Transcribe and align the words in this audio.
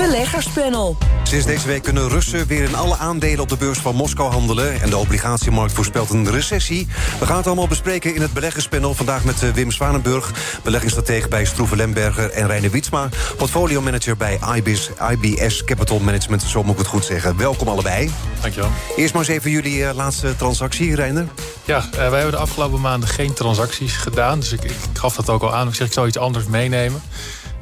Beleggerspanel. 0.00 0.96
Sinds 1.22 1.46
deze 1.46 1.66
week 1.66 1.82
kunnen 1.82 2.08
Russen 2.08 2.46
weer 2.46 2.62
in 2.62 2.74
alle 2.74 2.96
aandelen 2.96 3.40
op 3.40 3.48
de 3.48 3.56
beurs 3.56 3.78
van 3.78 3.94
Moskou 3.94 4.32
handelen. 4.32 4.80
En 4.80 4.90
de 4.90 4.96
obligatiemarkt 4.96 5.72
voorspelt 5.72 6.10
een 6.10 6.30
recessie. 6.30 6.88
We 7.18 7.26
gaan 7.26 7.36
het 7.36 7.46
allemaal 7.46 7.68
bespreken 7.68 8.14
in 8.14 8.20
het 8.20 8.32
beleggerspanel. 8.32 8.94
Vandaag 8.94 9.24
met 9.24 9.42
eh, 9.42 9.50
Wim 9.50 9.70
Zwanenburg, 9.70 10.32
beleggingsstratege 10.62 11.28
bij 11.28 11.44
Stroeven 11.44 11.76
Lemberger 11.76 12.30
en 12.30 12.46
Reine 12.46 12.70
Wietsma, 12.70 13.08
portfolio 13.36 13.80
manager 13.80 14.16
bij 14.16 14.38
IBIS, 14.56 14.90
IBS 15.10 15.64
Capital 15.64 15.98
Management. 15.98 16.42
Zo 16.42 16.62
moet 16.62 16.72
ik 16.72 16.78
het 16.78 16.86
goed 16.86 17.04
zeggen. 17.04 17.36
Welkom 17.36 17.68
allebei. 17.68 18.10
Dankjewel. 18.40 18.70
Eerst 18.96 19.12
maar 19.12 19.22
eens 19.22 19.32
even 19.32 19.50
jullie 19.50 19.78
uh, 19.78 19.90
laatste 19.94 20.36
transactie, 20.36 20.94
Reiner. 20.94 21.26
Ja, 21.64 21.78
uh, 21.78 21.96
wij 21.96 22.20
hebben 22.20 22.30
de 22.30 22.36
afgelopen 22.36 22.80
maanden 22.80 23.08
geen 23.08 23.32
transacties 23.32 23.96
gedaan. 23.96 24.40
Dus 24.40 24.52
ik, 24.52 24.64
ik 24.64 24.76
gaf 24.92 25.14
dat 25.14 25.30
ook 25.30 25.42
al 25.42 25.54
aan. 25.54 25.68
Ik 25.68 25.74
zeg, 25.74 25.86
ik 25.86 25.92
zou 25.92 26.06
iets 26.06 26.18
anders 26.18 26.46
meenemen 26.46 27.02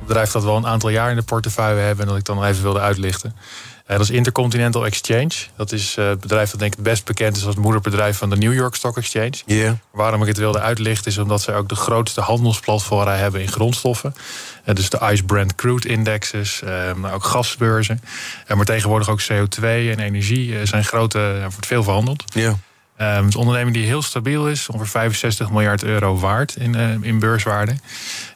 bedrijf 0.09 0.33
dat 0.33 0.45
wel 0.45 0.57
een 0.57 0.67
aantal 0.67 0.89
jaar 0.89 1.11
in 1.11 1.17
de 1.17 1.23
portefeuille 1.23 1.81
hebben... 1.81 2.05
en 2.05 2.11
dat 2.11 2.21
ik 2.21 2.25
dan 2.25 2.37
nog 2.37 2.45
even 2.45 2.63
wilde 2.63 2.81
uitlichten. 2.81 3.37
Uh, 3.37 3.97
dat 3.97 4.01
is 4.01 4.11
Intercontinental 4.11 4.87
Exchange. 4.87 5.31
Dat 5.57 5.73
is 5.73 5.97
uh, 5.99 6.09
het 6.09 6.21
bedrijf 6.21 6.51
dat 6.51 6.61
denk 6.61 6.73
ik 6.73 6.79
het 6.79 6.89
best 6.89 7.05
bekend 7.05 7.37
is 7.37 7.45
als 7.45 7.55
het 7.55 7.65
moederbedrijf 7.65 8.19
van 8.19 8.31
de 8.31 8.37
New 8.37 8.55
York 8.55 8.75
Stock 8.75 8.97
Exchange. 8.97 9.33
Yeah. 9.47 9.73
Waarom 9.91 10.23
ik 10.23 10.29
het 10.29 10.37
wilde 10.37 10.61
uitlichten 10.61 11.11
is 11.11 11.19
omdat 11.19 11.43
zij 11.43 11.55
ook 11.55 11.69
de 11.69 11.75
grootste 11.75 12.21
handelsplatform 12.21 13.09
hebben 13.09 13.41
in 13.41 13.49
grondstoffen. 13.49 14.15
Uh, 14.65 14.75
dus 14.75 14.91
de 14.91 14.99
ICE 15.13 15.25
Brent 15.25 15.55
Crude 15.55 15.89
Indexes, 15.89 16.63
maar 16.97 17.15
ook 17.15 17.25
gasbeurzen. 17.25 18.01
maar 18.55 18.65
tegenwoordig 18.65 19.09
ook 19.09 19.23
CO2 19.23 19.63
en 19.63 19.99
energie 19.99 20.67
zijn 20.67 20.85
grote, 20.85 21.39
wordt 21.41 21.67
veel 21.67 21.83
verhandeld. 21.83 22.25
Yeah. 22.35 22.55
Um, 23.01 23.07
het 23.07 23.29
is 23.29 23.35
een 23.35 23.41
onderneming 23.41 23.77
die 23.77 23.87
heel 23.87 24.03
stabiel 24.03 24.49
is, 24.49 24.69
ongeveer 24.69 24.89
65 24.89 25.51
miljard 25.51 25.83
euro 25.83 26.19
waard 26.19 26.57
in, 26.57 26.77
uh, 26.77 26.91
in 27.01 27.19
beurswaarde. 27.19 27.73
50-50 27.75 27.79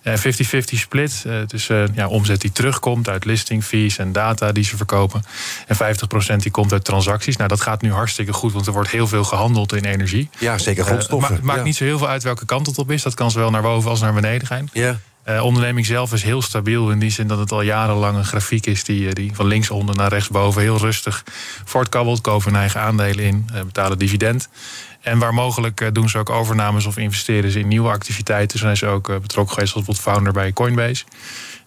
uh, 0.05 0.61
split, 0.63 1.25
uh, 1.27 1.35
dus 1.47 1.67
ja, 1.95 2.09
omzet 2.09 2.41
die 2.41 2.53
terugkomt 2.53 3.09
uit 3.09 3.25
listing 3.25 3.65
fees 3.65 3.99
en 3.99 4.13
data 4.13 4.53
die 4.53 4.65
ze 4.65 4.77
verkopen. 4.77 5.23
En 5.67 5.77
50% 5.77 6.37
die 6.37 6.51
komt 6.51 6.73
uit 6.73 6.85
transacties. 6.85 7.37
Nou, 7.37 7.49
dat 7.49 7.61
gaat 7.61 7.83
nu 7.83 7.93
hartstikke 7.93 8.33
goed, 8.33 8.53
want 8.53 8.67
er 8.67 8.73
wordt 8.73 8.91
heel 8.91 9.07
veel 9.07 9.25
gehandeld 9.25 9.73
in 9.73 9.85
energie. 9.85 10.31
Ja, 10.39 10.59
zeker 10.59 10.85
grondstoffen. 10.85 11.35
het 11.35 11.45
maakt 11.45 11.59
ja. 11.59 11.65
niet 11.65 11.77
zo 11.77 11.85
heel 11.85 11.99
veel 11.99 12.09
uit 12.09 12.23
welke 12.23 12.45
kant 12.45 12.67
het 12.67 12.79
op 12.79 12.91
is. 12.91 13.03
Dat 13.03 13.15
kan 13.15 13.31
zowel 13.31 13.51
naar 13.51 13.63
boven 13.63 13.91
als 13.91 14.01
naar 14.01 14.15
beneden 14.15 14.47
gaan. 14.47 14.69
Ja. 14.73 14.99
Uh, 15.29 15.45
onderneming 15.45 15.87
zelf 15.87 16.13
is 16.13 16.23
heel 16.23 16.43
stabiel 16.43 16.91
in 16.91 16.99
die 16.99 17.11
zin 17.11 17.27
dat 17.27 17.39
het 17.39 17.53
al 17.53 17.63
jarenlang 17.63 18.17
een 18.17 18.25
grafiek 18.25 18.67
is 18.67 18.85
die, 18.85 19.15
die 19.15 19.35
van 19.35 19.47
linksonder 19.47 19.97
naar 19.97 20.09
rechtsboven 20.09 20.63
heel 20.63 20.79
rustig 20.79 21.25
voortkabbelt. 21.65 22.21
Kopen 22.21 22.51
hun 22.51 22.61
eigen 22.61 22.81
aandelen 22.81 23.25
in, 23.25 23.47
uh, 23.55 23.61
betalen 23.61 23.99
dividend. 23.99 24.49
En 25.01 25.19
waar 25.19 25.35
mogelijk 25.35 25.91
doen 25.95 26.09
ze 26.09 26.19
ook 26.19 26.31
overnames 26.31 26.87
of 26.87 26.97
investeren 26.97 27.51
ze 27.51 27.59
in 27.59 27.69
nieuwe 27.69 27.89
activiteiten. 27.89 28.59
Zijn 28.59 28.77
ze 28.77 28.87
ook 28.87 29.07
betrokken 29.07 29.55
geweest 29.55 29.75
als 29.75 29.85
bijvoorbeeld 29.85 30.15
founder 30.15 30.33
bij 30.33 30.53
Coinbase 30.53 31.05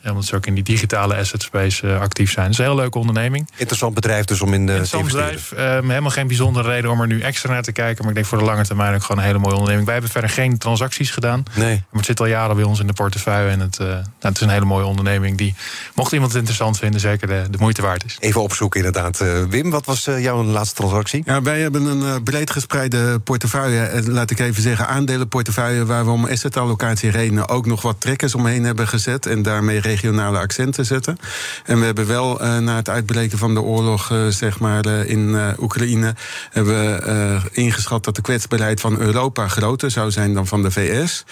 omdat 0.09 0.25
ze 0.25 0.35
ook 0.35 0.45
in 0.45 0.53
die 0.53 0.63
digitale 0.63 1.15
asset 1.15 1.41
space 1.41 1.87
uh, 1.87 1.99
actief 1.99 2.31
zijn. 2.31 2.45
Het 2.45 2.53
is 2.53 2.59
een 2.59 2.65
heel 2.65 2.75
leuke 2.75 2.97
onderneming. 2.97 3.49
Interessant 3.55 3.93
bedrijf 3.93 4.25
dus 4.25 4.41
om 4.41 4.53
in 4.53 4.65
de 4.65 4.71
Interessant 4.71 5.05
bedrijf. 5.05 5.51
Uh, 5.51 5.59
helemaal 5.59 6.09
geen 6.09 6.27
bijzondere 6.27 6.69
reden 6.69 6.91
om 6.91 7.01
er 7.01 7.07
nu 7.07 7.21
extra 7.21 7.51
naar 7.51 7.61
te 7.61 7.71
kijken. 7.71 7.97
Maar 7.99 8.09
ik 8.09 8.15
denk 8.15 8.25
voor 8.25 8.37
de 8.37 8.43
lange 8.43 8.65
termijn 8.65 8.95
ook 8.95 9.01
gewoon 9.01 9.17
een 9.17 9.27
hele 9.27 9.39
mooie 9.39 9.53
onderneming. 9.53 9.85
Wij 9.85 9.93
hebben 9.93 10.11
verder 10.11 10.29
geen 10.29 10.57
transacties 10.57 11.11
gedaan. 11.11 11.43
Nee. 11.55 11.75
Maar 11.75 11.85
het 11.91 12.05
zit 12.05 12.19
al 12.19 12.25
jaren 12.25 12.55
bij 12.55 12.65
ons 12.65 12.79
in 12.79 12.87
de 12.87 12.93
portefeuille. 12.93 13.49
En 13.49 13.59
het, 13.59 13.79
uh, 13.81 13.87
nou, 13.87 14.03
het 14.19 14.35
is 14.35 14.41
een 14.41 14.49
hele 14.49 14.65
mooie 14.65 14.85
onderneming 14.85 15.37
die, 15.37 15.55
mocht 15.95 16.11
iemand 16.11 16.31
het 16.31 16.39
interessant 16.39 16.77
vinden, 16.77 16.99
zeker 16.99 17.27
de, 17.27 17.43
de 17.49 17.57
moeite 17.57 17.81
waard 17.81 18.05
is. 18.05 18.17
Even 18.19 18.41
opzoeken 18.41 18.85
inderdaad. 18.85 19.17
Wim, 19.49 19.69
wat 19.69 19.85
was 19.85 20.05
jouw 20.05 20.43
laatste 20.43 20.75
transactie? 20.75 21.21
Ja, 21.25 21.41
wij 21.41 21.61
hebben 21.61 21.85
een 21.85 22.23
breed 22.23 22.51
gespreide 22.51 23.19
portefeuille. 23.19 24.11
Laat 24.11 24.31
ik 24.31 24.39
even 24.39 24.61
zeggen, 24.61 24.87
aandelenportefeuille... 24.87 25.85
waar 25.85 26.05
we 26.05 26.11
om 26.11 26.25
assetallocatie 26.25 27.09
redenen 27.09 27.49
ook 27.49 27.65
nog 27.65 27.81
wat 27.81 28.01
trekkers 28.01 28.35
omheen 28.35 28.63
hebben 28.63 28.87
gezet. 28.87 29.25
En 29.25 29.41
daarmee 29.41 29.79
regionale 29.95 30.37
accenten 30.37 30.85
zetten. 30.85 31.17
En 31.65 31.79
we 31.79 31.85
hebben 31.85 32.07
wel 32.07 32.41
uh, 32.41 32.57
na 32.57 32.75
het 32.75 32.89
uitbreken 32.89 33.37
van 33.37 33.53
de 33.53 33.61
oorlog 33.61 34.11
uh, 34.11 34.27
zeg 34.27 34.59
maar, 34.59 34.85
uh, 34.85 35.09
in 35.09 35.37
Oekraïne... 35.59 36.15
hebben 36.51 36.75
we 36.75 37.39
ingeschat 37.51 38.03
dat 38.03 38.15
de 38.15 38.21
kwetsbaarheid 38.21 38.81
van 38.81 38.99
Europa 38.99 39.47
groter 39.47 39.91
zou 39.91 40.11
zijn 40.11 40.33
dan 40.33 40.47
van 40.47 40.61
de 40.61 40.71
VS. 40.71 41.25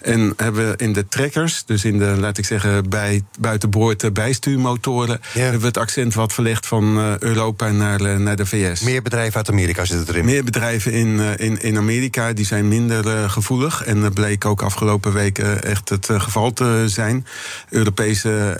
En 0.00 0.32
hebben 0.36 0.70
we 0.70 0.76
in 0.76 0.92
de 0.92 1.08
trekkers, 1.08 1.64
dus 1.64 1.84
in 1.84 1.98
de, 1.98 2.16
laat 2.18 2.38
ik 2.38 2.44
zeggen, 2.44 2.88
bij, 2.88 3.22
buitenboord 3.38 4.12
bijstuurmotoren... 4.12 5.20
Ja. 5.34 5.40
hebben 5.40 5.60
we 5.60 5.66
het 5.66 5.76
accent 5.76 6.14
wat 6.14 6.32
verlegd 6.32 6.66
van 6.66 7.16
Europa 7.18 7.70
naar, 7.70 8.20
naar 8.20 8.36
de 8.36 8.46
VS. 8.46 8.80
Meer 8.80 9.02
bedrijven 9.02 9.36
uit 9.36 9.50
Amerika 9.50 9.84
zitten 9.84 10.14
erin? 10.14 10.24
Meer 10.24 10.44
bedrijven 10.44 10.92
in, 10.92 11.20
in, 11.36 11.62
in 11.62 11.76
Amerika, 11.76 12.32
die 12.32 12.46
zijn 12.46 12.68
minder 12.68 13.30
gevoelig. 13.30 13.84
En 13.84 14.00
dat 14.00 14.14
bleek 14.14 14.44
ook 14.44 14.62
afgelopen 14.62 15.12
weken 15.12 15.62
echt 15.62 15.88
het 15.88 16.08
geval 16.10 16.52
te 16.52 16.84
zijn. 16.86 17.26
Europese 17.68 18.07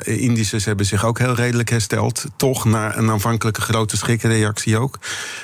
indices 0.04 0.64
hebben 0.64 0.86
zich 0.86 1.04
ook 1.04 1.18
heel 1.18 1.34
redelijk 1.34 1.70
hersteld. 1.70 2.24
Toch 2.36 2.64
na 2.64 2.96
een 2.96 3.10
aanvankelijke 3.10 3.60
grote 3.60 3.96
schrikreactie 3.96 4.78
ook. 4.78 4.98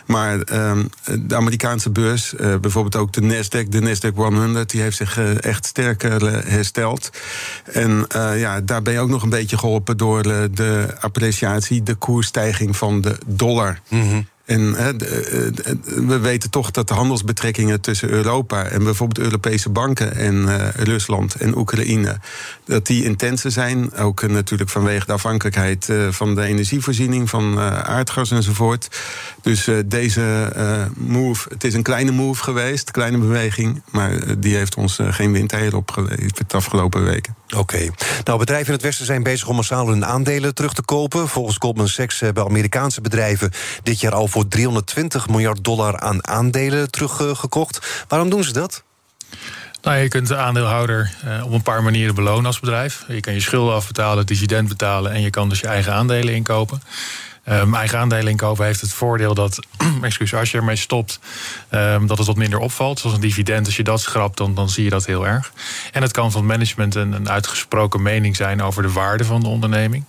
Maar 0.06 0.32
um, 0.52 0.90
de 1.20 1.36
Amerikaanse 1.36 1.90
beurs, 1.90 2.34
uh, 2.34 2.56
bijvoorbeeld 2.56 2.96
ook 2.96 3.12
de 3.12 3.20
Nasdaq, 3.20 3.68
de 3.68 3.80
Nasdaq 3.80 4.14
100, 4.14 4.70
die 4.70 4.80
heeft 4.80 4.96
zich 4.96 5.18
uh, 5.18 5.44
echt 5.44 5.66
sterker 5.66 6.48
hersteld. 6.48 7.10
En 7.72 8.06
ja, 8.36 8.60
daar 8.60 8.82
ben 8.82 8.92
je 8.92 8.98
ook 8.98 9.08
nog 9.08 9.22
een 9.22 9.28
beetje 9.28 9.58
geholpen 9.58 9.96
door 9.96 10.22
de 10.22 10.94
appreciatie, 11.00 11.82
de 11.82 11.94
koersstijging 11.94 12.76
van 12.76 13.00
de 13.00 13.18
dollar. 13.26 13.80
Mm. 13.88 14.26
En 14.44 14.74
he, 14.74 14.96
de, 14.96 15.50
de, 15.54 15.78
we 16.06 16.18
weten 16.18 16.50
toch 16.50 16.70
dat 16.70 16.88
de 16.88 16.94
handelsbetrekkingen 16.94 17.80
tussen 17.80 18.10
Europa 18.10 18.64
en 18.64 18.84
bijvoorbeeld 18.84 19.26
Europese 19.26 19.70
banken 19.70 20.14
en 20.14 20.70
Rusland 20.72 21.34
en 21.34 21.56
Oekraïne, 21.56 22.18
dat 22.64 22.86
die 22.86 23.04
intense 23.04 23.50
zijn. 23.50 23.94
Ook 23.94 24.28
natuurlijk 24.28 24.70
vanwege 24.70 25.06
de 25.06 25.12
afhankelijkheid 25.12 25.88
van 26.10 26.34
de 26.34 26.42
energievoorziening, 26.42 27.30
van 27.30 27.58
aardgas 27.84 28.30
enzovoort. 28.30 28.88
Dus 29.42 29.68
deze 29.86 30.52
move, 30.96 31.48
het 31.48 31.64
is 31.64 31.74
een 31.74 31.82
kleine 31.82 32.10
move 32.10 32.42
geweest, 32.42 32.90
kleine 32.90 33.18
beweging, 33.18 33.82
maar 33.90 34.38
die 34.38 34.56
heeft 34.56 34.74
ons 34.74 34.98
geen 35.02 35.32
windeier 35.32 35.76
opgeleverd 35.76 36.50
de 36.50 36.56
afgelopen 36.56 37.04
weken. 37.04 37.34
Oké. 37.56 37.88
Nou, 38.24 38.38
bedrijven 38.38 38.66
in 38.66 38.72
het 38.72 38.82
Westen 38.82 39.06
zijn 39.06 39.22
bezig 39.22 39.48
om 39.48 39.56
massaal 39.56 39.88
hun 39.88 40.04
aandelen 40.04 40.54
terug 40.54 40.72
te 40.72 40.82
kopen. 40.82 41.28
Volgens 41.28 41.56
Goldman 41.58 41.88
Sachs 41.88 42.20
hebben 42.20 42.44
Amerikaanse 42.44 43.00
bedrijven 43.00 43.50
dit 43.82 44.00
jaar 44.00 44.14
al 44.14 44.28
voor 44.28 44.48
320 44.48 45.28
miljard 45.28 45.64
dollar 45.64 46.00
aan 46.00 46.26
aandelen 46.26 46.90
teruggekocht. 46.90 48.04
Waarom 48.08 48.30
doen 48.30 48.44
ze 48.44 48.52
dat? 48.52 48.82
Nou, 49.82 49.96
je 49.98 50.08
kunt 50.08 50.28
de 50.28 50.36
aandeelhouder 50.36 51.14
uh, 51.24 51.44
op 51.44 51.52
een 51.52 51.62
paar 51.62 51.82
manieren 51.82 52.14
belonen 52.14 52.46
als 52.46 52.60
bedrijf. 52.60 53.04
Je 53.08 53.20
kan 53.20 53.34
je 53.34 53.40
schulden 53.40 53.74
afbetalen, 53.74 54.26
dividend 54.26 54.68
betalen 54.68 55.12
en 55.12 55.20
je 55.20 55.30
kan 55.30 55.48
dus 55.48 55.60
je 55.60 55.66
eigen 55.66 55.92
aandelen 55.92 56.34
inkopen. 56.34 56.82
Um, 57.48 57.74
eigen 57.74 57.98
aandelen 57.98 58.30
inkopen 58.30 58.64
heeft 58.64 58.80
het 58.80 58.92
voordeel 58.92 59.34
dat, 59.34 59.58
excuus, 60.02 60.34
als 60.34 60.50
je 60.50 60.58
ermee 60.58 60.76
stopt, 60.76 61.18
um, 61.70 62.06
dat 62.06 62.18
het 62.18 62.26
wat 62.26 62.36
minder 62.36 62.58
opvalt. 62.58 62.98
Zoals 62.98 63.16
een 63.16 63.22
dividend, 63.22 63.66
als 63.66 63.76
je 63.76 63.82
dat 63.82 64.00
schrapt, 64.00 64.36
dan, 64.36 64.54
dan 64.54 64.70
zie 64.70 64.84
je 64.84 64.90
dat 64.90 65.06
heel 65.06 65.26
erg. 65.26 65.52
En 65.92 66.02
het 66.02 66.12
kan 66.12 66.32
van 66.32 66.40
het 66.40 66.50
management 66.50 66.94
een, 66.94 67.12
een 67.12 67.30
uitgesproken 67.30 68.02
mening 68.02 68.36
zijn 68.36 68.62
over 68.62 68.82
de 68.82 68.92
waarde 68.92 69.24
van 69.24 69.40
de 69.40 69.48
onderneming. 69.48 70.04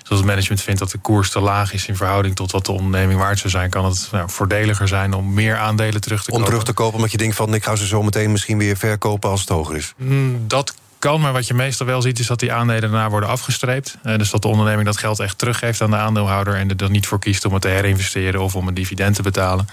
Dus 0.00 0.08
als 0.08 0.18
het 0.18 0.28
management 0.28 0.62
vindt 0.62 0.80
dat 0.80 0.90
de 0.90 0.98
koers 0.98 1.30
te 1.30 1.40
laag 1.40 1.72
is 1.72 1.86
in 1.86 1.96
verhouding 1.96 2.36
tot 2.36 2.52
wat 2.52 2.66
de 2.66 2.72
onderneming 2.72 3.20
waard 3.20 3.38
zou 3.38 3.50
zijn, 3.50 3.70
kan 3.70 3.84
het 3.84 4.08
nou, 4.12 4.30
voordeliger 4.30 4.88
zijn 4.88 5.14
om 5.14 5.34
meer 5.34 5.56
aandelen 5.56 6.00
terug 6.00 6.24
te 6.24 6.30
om 6.30 6.36
kopen. 6.36 6.44
Om 6.44 6.50
terug 6.50 6.64
te 6.64 6.72
kopen, 6.72 6.94
omdat 6.94 7.10
je 7.10 7.18
denkt 7.18 7.36
van 7.36 7.54
ik 7.54 7.64
ga 7.64 7.76
ze 7.76 7.86
zo 7.86 8.02
meteen 8.02 8.32
misschien 8.32 8.58
weer 8.58 8.76
verkopen 8.76 9.30
als 9.30 9.40
het 9.40 9.48
hoger 9.48 9.76
is. 9.76 9.94
Mm, 9.96 10.44
dat 10.46 10.74
kan, 10.98 11.20
maar 11.20 11.32
wat 11.32 11.46
je 11.46 11.54
meestal 11.54 11.86
wel 11.86 12.02
ziet 12.02 12.18
is 12.18 12.26
dat 12.26 12.38
die 12.38 12.52
aandelen 12.52 12.80
daarna 12.80 13.10
worden 13.10 13.28
afgestreept. 13.28 13.96
Uh, 14.04 14.18
dus 14.18 14.30
dat 14.30 14.42
de 14.42 14.48
onderneming 14.48 14.86
dat 14.86 14.96
geld 14.96 15.20
echt 15.20 15.38
teruggeeft 15.38 15.80
aan 15.80 15.90
de 15.90 15.96
aandeelhouder 15.96 16.54
en 16.54 16.68
er 16.68 16.76
dan 16.76 16.92
niet 16.92 17.06
voor 17.06 17.18
kiest 17.18 17.44
om 17.44 17.52
het 17.52 17.62
te 17.62 17.68
herinvesteren 17.68 18.40
of 18.40 18.56
om 18.56 18.68
een 18.68 18.74
dividend 18.74 19.14
te 19.14 19.22
betalen. 19.22 19.68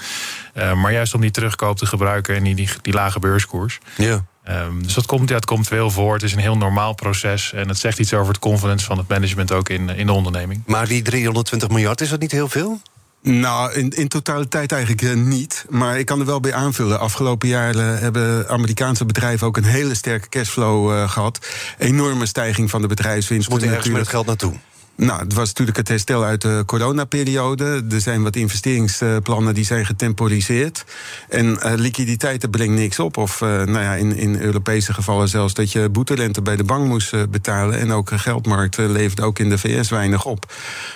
Uh, 0.53 0.73
maar 0.73 0.91
juist 0.91 1.13
om 1.13 1.21
die 1.21 1.31
terugkoop 1.31 1.77
te 1.77 1.85
gebruiken 1.85 2.35
en 2.35 2.43
die, 2.43 2.55
die, 2.55 2.69
die 2.81 2.93
lage 2.93 3.19
beurskoers. 3.19 3.79
Ja. 3.97 4.25
Um, 4.49 4.83
dus 4.83 4.93
dat 4.93 5.05
komt, 5.05 5.29
ja, 5.29 5.35
het 5.35 5.45
komt 5.45 5.67
veel 5.67 5.91
voor. 5.91 6.13
Het 6.13 6.23
is 6.23 6.33
een 6.33 6.39
heel 6.39 6.57
normaal 6.57 6.93
proces. 6.93 7.53
En 7.53 7.67
het 7.67 7.77
zegt 7.77 7.99
iets 7.99 8.13
over 8.13 8.27
het 8.27 8.39
confidence 8.39 8.85
van 8.85 8.97
het 8.97 9.07
management 9.07 9.51
ook 9.51 9.69
in, 9.69 9.89
in 9.89 10.05
de 10.05 10.11
onderneming. 10.11 10.63
Maar 10.65 10.87
die 10.87 11.01
320 11.01 11.69
miljard, 11.69 12.01
is 12.01 12.09
dat 12.09 12.19
niet 12.19 12.31
heel 12.31 12.49
veel? 12.49 12.81
Nou, 13.27 13.73
in, 13.73 13.89
in 13.89 14.07
totaliteit 14.07 14.71
eigenlijk 14.71 15.01
uh, 15.01 15.13
niet. 15.13 15.65
Maar 15.69 15.99
ik 15.99 16.05
kan 16.05 16.19
er 16.19 16.25
wel 16.25 16.39
bij 16.39 16.53
aanvullen. 16.53 16.99
Afgelopen 16.99 17.47
jaren 17.47 17.99
hebben 17.99 18.49
Amerikaanse 18.49 19.05
bedrijven 19.05 19.47
ook 19.47 19.57
een 19.57 19.63
hele 19.63 19.95
sterke 19.95 20.29
cashflow 20.29 20.91
uh, 20.91 21.09
gehad. 21.09 21.47
Enorme 21.77 22.25
stijging 22.25 22.69
van 22.69 22.81
de 22.81 22.87
bedrijfswinst. 22.87 23.49
Moeten 23.49 23.69
ergens 23.69 23.87
met 23.87 23.97
het 23.97 24.07
geld 24.09 24.25
naartoe? 24.25 24.53
Nou, 24.97 25.19
het 25.19 25.33
was 25.33 25.47
natuurlijk 25.47 25.77
het 25.77 25.87
herstel 25.87 26.23
uit 26.23 26.41
de 26.41 26.63
coronaperiode. 26.65 27.83
Er 27.91 28.01
zijn 28.01 28.23
wat 28.23 28.35
investeringsplannen 28.35 29.53
die 29.53 29.65
zijn 29.65 29.85
getemporiseerd. 29.85 30.85
En 31.29 31.45
uh, 31.45 31.73
liquiditeiten 31.75 32.49
brengt 32.49 32.73
niks 32.73 32.99
op. 32.99 33.17
Of 33.17 33.41
uh, 33.41 33.49
nou 33.49 33.79
ja, 33.79 33.93
in, 33.93 34.15
in 34.15 34.41
Europese 34.41 34.93
gevallen 34.93 35.27
zelfs 35.27 35.53
dat 35.53 35.71
je 35.71 35.89
boeterente 35.89 36.41
bij 36.41 36.55
de 36.55 36.63
bank 36.63 36.87
moest 36.87 37.13
uh, 37.13 37.21
betalen. 37.29 37.79
En 37.79 37.91
ook 37.91 38.11
geldmarkt 38.13 38.77
levert 38.77 39.21
ook 39.21 39.39
in 39.39 39.49
de 39.49 39.57
VS 39.57 39.89
weinig 39.89 40.25
op. 40.25 40.53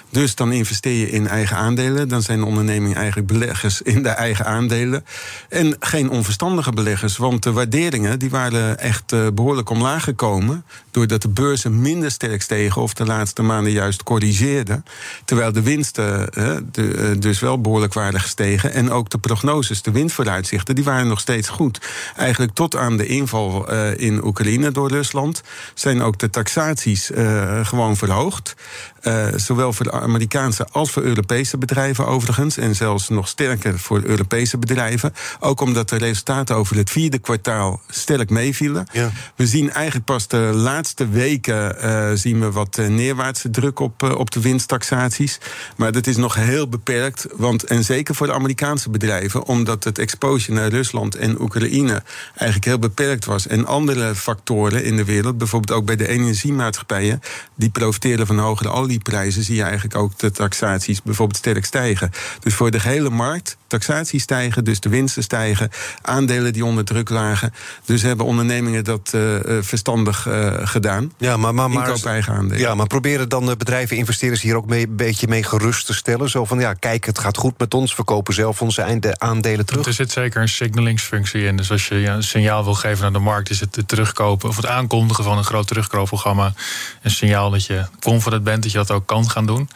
Dus 0.10 0.36
dan 0.36 0.52
investeer 0.52 1.00
je 1.00 1.10
in 1.10 1.28
eigen 1.28 1.58
aandelen. 1.58 2.08
Dan 2.08 2.22
zijn 2.22 2.44
ondernemingen 2.44 2.98
eigenlijk 2.98 3.28
beleggers 3.28 3.82
in 3.96 4.04
de 4.04 4.10
eigen 4.10 4.46
aandelen. 4.46 5.06
En 5.50 5.76
geen 5.80 6.10
onverstandige 6.10 6.72
beleggers. 6.72 7.18
Want 7.18 7.44
de 7.44 7.52
waarderingen 7.52 8.20
die 8.20 8.30
waren 8.30 8.80
echt 8.80 9.34
behoorlijk 9.34 9.70
omlaag 9.70 10.04
gekomen. 10.04 10.66
Doordat 10.92 11.22
de 11.22 11.30
beurzen 11.30 11.82
minder 11.82 12.12
sterk 12.12 12.42
stegen. 12.42 12.82
Of 12.82 12.94
de 12.94 13.06
laatste 13.06 13.42
maanden 13.42 13.72
juist 13.72 13.89
corrigeerde. 13.98 14.84
Terwijl 15.26 15.52
de 15.52 15.62
winsten 15.62 16.30
de, 16.72 16.94
eh, 16.94 17.20
dus 17.20 17.40
wel 17.40 17.62
behoorlijk 17.62 17.94
waren 17.94 18.20
gestegen. 18.20 18.74
En 18.74 18.92
ook 18.92 19.10
de 19.10 19.18
prognoses, 19.18 19.82
de 19.82 19.92
winstvooruitzichten, 19.92 20.76
die 20.76 20.84
waren 20.84 21.08
nog 21.08 21.20
steeds 21.20 21.50
goed. 21.50 21.80
Eigenlijk 22.16 22.54
tot 22.54 22.76
aan 22.76 22.98
de 22.98 23.06
inval 23.06 23.68
eh, 23.68 23.98
in 23.98 24.26
Oekraïne 24.26 24.72
door 24.72 24.90
Rusland 24.90 25.42
zijn 25.74 26.02
ook 26.02 26.20
de 26.20 26.30
taxaties 26.30 27.12
uh, 27.12 27.66
gewoon 27.66 27.96
verhoogd. 27.96 28.56
Uh, 29.04 29.26
zowel 29.36 29.74
voor 29.74 29.86
de 29.86 29.92
Amerikaanse 29.92 30.68
als 30.72 30.92
voor 30.92 31.04
Europese 31.04 31.58
bedrijven 31.58 32.08
overigens. 32.08 32.58
En 32.58 32.76
zelfs 32.76 33.10
nog 33.10 33.28
sterker 33.28 33.80
voor 33.80 34.02
Europese 34.04 34.58
bedrijven. 34.58 35.14
Ook 35.40 35.62
omdat 35.62 35.90
de 35.90 35.98
resultaten 35.98 36.56
over 36.56 36.76
het 36.76 36.90
vierde 36.90 37.20
kwartaal 37.20 37.82
sterk 37.90 38.30
meevielen. 38.30 38.88
Ja. 38.92 39.12
We 39.36 39.48
zien 39.48 39.72
eigenlijk 39.72 40.06
pas 40.06 40.28
de 40.28 40.38
laatste 40.38 41.10
weken 41.10 41.76
uh, 41.86 42.10
zien 42.14 42.40
we 42.40 42.52
wat 42.52 42.78
neerwaartse 42.78 43.50
druk 43.50 43.79
op, 43.80 44.04
uh, 44.04 44.16
op 44.16 44.32
de 44.32 44.42
winsttaxaties. 44.42 45.38
Maar 45.78 45.92
dat 45.92 46.08
is 46.08 46.18
nog 46.18 46.36
heel 46.36 46.70
beperkt. 46.70 47.28
Want, 47.36 47.64
en 47.64 47.84
zeker 47.84 48.16
voor 48.16 48.28
de 48.28 48.34
Amerikaanse 48.34 48.90
bedrijven, 48.90 49.46
omdat 49.46 49.84
het 49.84 50.00
exposure 50.00 50.54
naar 50.54 50.70
Rusland 50.70 51.16
en 51.16 51.42
Oekraïne 51.42 52.04
eigenlijk 52.30 52.66
heel 52.66 52.80
beperkt 52.80 53.26
was. 53.26 53.48
En 53.48 53.66
andere 53.66 54.16
factoren 54.16 54.84
in 54.84 54.96
de 54.96 55.06
wereld, 55.06 55.38
bijvoorbeeld 55.38 55.80
ook 55.80 55.86
bij 55.86 55.96
de 55.96 56.08
energiemaatschappijen, 56.08 57.22
die 57.56 57.70
profiteren 57.70 58.28
van 58.28 58.40
hogere 58.40 58.70
olieprijzen, 58.70 59.44
zie 59.44 59.56
je 59.56 59.64
eigenlijk 59.64 59.96
ook 59.96 60.18
de 60.18 60.32
taxaties 60.32 61.02
bijvoorbeeld 61.02 61.38
sterk 61.38 61.66
stijgen. 61.66 62.12
Dus 62.40 62.54
voor 62.54 62.72
de 62.72 62.80
gehele 62.80 63.10
markt, 63.10 63.58
taxaties 63.70 64.24
stijgen, 64.24 64.64
dus 64.64 64.80
de 64.80 64.90
winsten 64.90 65.24
stijgen, 65.24 65.70
aandelen 66.02 66.54
die 66.54 66.66
onder 66.66 66.86
druk 66.86 67.10
lagen. 67.10 67.54
Dus 67.86 68.02
hebben 68.02 68.26
ondernemingen 68.26 68.84
dat 68.84 69.12
uh, 69.16 69.38
verstandig 69.62 70.28
uh, 70.28 70.54
gedaan. 70.64 71.12
Ja, 71.18 71.38
maar, 71.38 71.54
maar, 71.54 71.70
maar, 71.70 71.88
Inkoop 71.88 72.06
eigen 72.06 72.34
aandelen. 72.34 72.60
Ja, 72.60 72.76
maar 72.76 72.88
proberen 72.88 73.30
dan 73.30 73.46
bedrijven, 73.58 73.98
investeerders 73.98 74.42
hier 74.42 74.56
ook 74.56 74.66
mee, 74.66 74.88
een 74.88 74.96
beetje 74.96 75.28
mee 75.28 75.44
gerust 75.44 75.86
te 75.86 75.94
stellen? 75.94 76.30
Zo 76.30 76.46
van, 76.46 76.60
ja, 76.60 76.74
kijk, 76.74 77.06
het 77.06 77.20
gaat 77.20 77.38
goed 77.38 77.60
met 77.60 77.74
ons, 77.74 77.96
we 77.96 78.04
kopen 78.04 78.34
zelf 78.34 78.62
onze 78.62 79.18
aandelen 79.18 79.66
terug. 79.66 79.86
Er 79.86 79.94
zit 79.94 80.12
zeker 80.12 80.42
een 80.42 80.50
signalingsfunctie 80.50 81.44
in. 81.44 81.56
Dus 81.56 81.72
als 81.72 81.88
je 81.88 81.96
ja, 81.96 82.16
een 82.16 82.24
signaal 82.24 82.64
wil 82.64 82.74
geven 82.74 83.02
naar 83.02 83.12
de 83.12 83.20
markt, 83.20 83.50
is 83.50 83.60
het, 83.60 83.76
het 83.76 83.88
terugkopen 83.88 84.50
of 84.50 84.56
het 84.56 84.66
aankondigen 84.66 85.24
van 85.24 85.38
een 85.38 85.44
groot 85.44 85.68
terugkoopprogramma 85.68 86.54
een 87.02 87.12
signaal 87.12 87.50
dat 87.50 87.66
je 87.66 87.86
confident 88.00 88.44
bent 88.44 88.64
dat 88.64 88.72
je 88.72 88.78
dat 88.78 88.92
ook 88.92 89.06
kan 89.06 89.30
gaan 89.30 89.46
doen. 89.46 89.70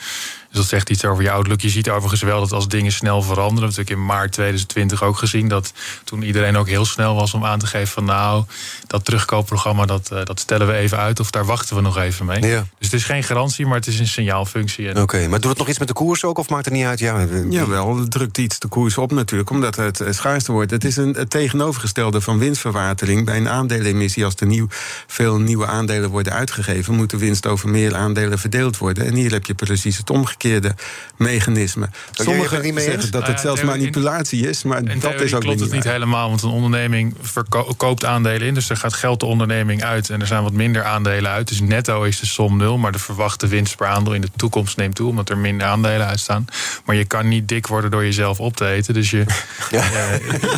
Dus 0.54 0.62
dat 0.62 0.70
zegt 0.70 0.90
iets 0.90 1.06
over 1.06 1.24
je 1.24 1.32
outlook. 1.32 1.62
Je 1.62 1.70
ziet 1.70 1.90
overigens 1.90 2.22
wel 2.22 2.40
dat 2.40 2.52
als 2.52 2.68
dingen 2.68 2.92
snel 2.92 3.22
veranderen. 3.22 3.64
Hebben 3.64 3.70
natuurlijk 3.70 4.00
in 4.00 4.06
maart 4.06 4.32
2020 4.32 5.04
ook 5.04 5.18
gezien 5.18 5.48
dat 5.48 5.74
toen 6.04 6.24
iedereen 6.24 6.58
ook 6.58 6.68
heel 6.68 6.86
snel 6.86 7.16
was 7.16 7.34
om 7.34 7.46
aan 7.46 7.60
te 7.60 7.68
geven 7.68 7.88
van 7.88 8.06
nou, 8.06 8.44
dat 8.88 9.06
terugkoopprogramma 9.06 9.86
dat, 9.86 10.10
uh, 10.14 10.24
dat 10.24 10.40
stellen 10.40 10.68
we 10.68 10.74
even 10.74 10.98
uit 10.98 11.20
of 11.20 11.32
daar 11.32 11.46
wachten 11.46 11.76
we 11.76 11.82
nog 11.82 11.98
even 11.98 12.26
mee. 12.26 12.42
Ja. 12.42 12.66
Dus 12.78 12.92
het 12.92 12.94
is 12.94 13.04
geen 13.04 13.24
garantie, 13.24 13.66
maar 13.66 13.76
het 13.76 13.88
is 13.88 14.00
een 14.00 14.08
signaalfunctie. 14.08 14.90
Oké, 14.90 15.02
okay, 15.02 15.28
maar 15.28 15.40
doet 15.40 15.50
het 15.50 15.60
nog 15.60 15.70
iets 15.70 15.80
met 15.80 15.88
de 15.88 15.94
koers 15.94 16.24
ook 16.24 16.38
of 16.38 16.50
maakt 16.50 16.66
het 16.66 16.74
niet 16.74 16.86
uit? 16.86 17.00
Ja, 17.00 17.28
Jawel, 17.50 17.98
het 17.98 18.12
drukt 18.12 18.38
iets 18.38 18.60
de 18.60 18.68
koers 18.68 18.98
op 18.98 19.12
natuurlijk, 19.12 19.50
omdat 19.50 19.76
het 19.76 20.00
uh, 20.00 20.12
schaarster 20.12 20.54
wordt. 20.54 20.72
Het 20.72 20.84
is 20.84 20.96
een, 20.96 21.14
het 21.14 21.30
tegenovergestelde 21.30 22.22
van 22.22 22.38
winstverwatering. 22.38 23.26
Bij 23.26 23.38
een 23.38 23.50
aandelenemissie, 23.50 24.26
als 24.26 24.36
er 24.38 24.48
nieuw, 24.48 24.68
veel 25.08 25.40
nieuwe 25.40 25.66
aandelen 25.66 26.10
worden 26.10 26.34
uitgegeven, 26.34 26.96
moet 26.96 27.10
de 27.10 27.18
winst 27.18 27.48
over 27.48 27.70
meer 27.70 27.96
aandelen 27.96 28.40
verdeeld 28.40 28.78
worden. 28.78 29.06
En 29.06 29.14
hier 29.14 29.32
heb 29.32 29.46
je 29.46 29.54
precies 29.54 29.98
het 29.98 30.10
omgekeerde 30.10 30.42
verkeerde 30.44 30.76
mechanisme. 31.18 31.90
Sommigen 32.12 32.80
zeggen 32.82 33.12
dat 33.12 33.28
het 33.28 33.40
zelfs 33.40 33.62
manipulatie 33.62 34.50
is, 34.50 34.64
maar 34.64 35.00
dat 35.00 35.22
is 35.22 35.34
ook 35.34 35.42
klopt 35.42 35.60
het 35.60 35.72
niet 35.72 35.84
helemaal. 35.84 36.30
Want 36.30 36.42
een 36.42 36.50
onderneming 36.50 37.16
verkoopt 37.22 38.06
aandelen 38.06 38.48
in, 38.48 38.54
dus 38.54 38.70
er 38.70 38.78
gaat 38.78 38.94
geld 38.94 39.20
de 39.20 39.26
onderneming 39.26 39.84
uit 39.84 40.10
en 40.10 40.22
er 40.22 40.28
zijn 40.28 40.44
wat 40.44 40.54
minder 40.54 40.84
aandelen 40.84 41.32
uit. 41.32 41.48
Dus 41.48 41.62
netto 41.62 42.04
is 42.04 42.20
de 42.20 42.26
som 42.26 42.58
nul, 42.58 42.78
maar 42.78 42.92
de 42.92 43.00
verwachte 43.00 43.48
winst 43.48 43.76
per 43.76 43.88
aandeel 43.88 44.14
in 44.14 44.22
de 44.22 44.30
toekomst 44.36 44.78
neemt 44.78 44.96
toe, 44.96 45.10
omdat 45.10 45.30
er 45.30 45.38
minder 45.38 45.68
aandelen 45.68 46.08
uitstaan. 46.08 46.46
Maar 46.86 46.96
je 46.96 47.06
kan 47.06 47.28
niet 47.28 47.48
dik 47.48 47.68
worden 47.68 47.92
door 47.92 48.04
jezelf 48.04 48.40
op 48.40 48.56
te 48.56 48.66
eten. 48.66 48.94
Dus 48.94 49.10
je, 49.10 49.26
ja. 49.72 49.84